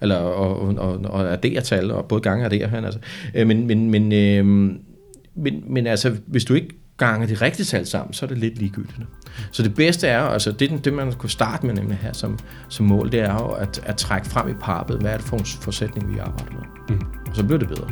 eller 0.00 0.16
og, 0.16 0.60
og, 0.60 0.74
og, 0.74 1.00
og 1.04 1.32
adderetal, 1.32 1.90
og 1.90 2.04
både 2.04 2.20
gange 2.20 2.44
addere 2.44 2.68
han, 2.68 2.84
altså. 2.84 3.00
Øh, 3.34 3.46
men, 3.46 3.66
men, 3.66 3.90
men, 3.90 4.12
øh, 4.12 4.44
men, 5.34 5.64
men 5.66 5.86
altså, 5.86 6.16
hvis 6.26 6.44
du 6.44 6.54
ikke 6.54 6.68
ganger 7.06 7.26
de 7.26 7.34
rigtige 7.34 7.66
tal 7.66 7.86
sammen, 7.86 8.14
så 8.14 8.26
er 8.26 8.28
det 8.28 8.38
lidt 8.38 8.58
ligegyldigt. 8.58 9.00
Så 9.50 9.62
det 9.62 9.74
bedste 9.74 10.08
er, 10.08 10.20
altså 10.20 10.52
det, 10.52 10.84
det 10.84 10.92
man 10.92 11.12
kunne 11.12 11.30
starte 11.30 11.66
med 11.66 11.74
nemlig 11.74 11.98
her 12.02 12.12
som, 12.12 12.38
som 12.68 12.86
mål, 12.86 13.12
det 13.12 13.20
er 13.20 13.34
jo 13.34 13.48
at, 13.48 13.82
at 13.86 13.96
trække 13.96 14.28
frem 14.28 14.48
i 14.48 14.54
pappet, 14.60 15.00
hvad 15.00 15.12
er 15.12 15.16
det 15.16 15.26
for 15.26 15.36
en 15.36 15.44
forudsætning, 15.44 16.14
vi 16.14 16.18
arbejder 16.18 16.52
med. 16.52 16.96
Mm. 16.96 17.06
Og 17.30 17.36
så 17.36 17.44
bliver 17.44 17.58
det 17.58 17.68
bedre. 17.68 17.88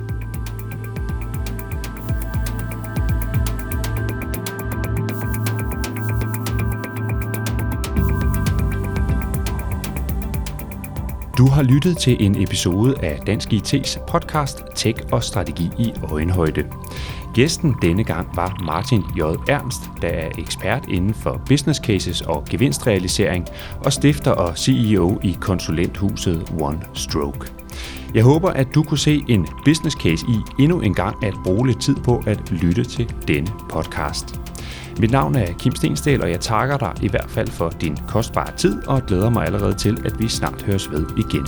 Du 11.38 11.46
har 11.46 11.62
lyttet 11.62 11.98
til 11.98 12.16
en 12.20 12.42
episode 12.42 12.94
af 13.02 13.20
Dansk 13.26 13.52
IT's 13.52 14.04
podcast 14.06 14.64
Tech 14.74 15.02
og 15.12 15.24
Strategi 15.24 15.70
i 15.78 15.92
Øjenhøjde. 16.02 16.64
Gæsten 17.34 17.76
denne 17.82 18.04
gang 18.04 18.36
var 18.36 18.62
Martin 18.64 19.04
J. 19.16 19.20
Ernst, 19.48 19.90
der 20.02 20.08
er 20.08 20.30
ekspert 20.38 20.88
inden 20.88 21.14
for 21.14 21.40
business 21.48 21.80
cases 21.80 22.20
og 22.20 22.44
gevinstrealisering 22.50 23.46
og 23.84 23.92
stifter 23.92 24.30
og 24.30 24.58
CEO 24.58 25.20
i 25.22 25.36
konsulenthuset 25.40 26.52
One 26.60 26.80
Stroke. 26.94 27.52
Jeg 28.14 28.22
håber, 28.22 28.50
at 28.50 28.74
du 28.74 28.82
kunne 28.82 28.98
se 28.98 29.24
en 29.28 29.46
business 29.64 29.96
case 29.96 30.26
i 30.28 30.62
endnu 30.62 30.80
en 30.80 30.94
gang 30.94 31.24
at 31.24 31.34
bruge 31.44 31.66
lidt 31.66 31.80
tid 31.80 31.96
på 31.96 32.22
at 32.26 32.50
lytte 32.50 32.84
til 32.84 33.14
denne 33.28 33.50
podcast. 33.68 34.49
Mit 35.00 35.10
navn 35.10 35.36
er 35.36 35.52
Kim 35.58 35.74
Stensdal, 35.74 36.22
og 36.22 36.30
jeg 36.30 36.40
takker 36.40 36.76
dig 36.76 36.92
i 37.02 37.08
hvert 37.08 37.30
fald 37.30 37.48
for 37.48 37.70
din 37.70 37.98
kostbare 38.08 38.56
tid, 38.56 38.86
og 38.86 39.06
glæder 39.06 39.30
mig 39.30 39.46
allerede 39.46 39.74
til, 39.74 39.98
at 40.04 40.18
vi 40.18 40.28
snart 40.28 40.62
høres 40.62 40.90
ved 40.90 41.06
igen. 41.18 41.46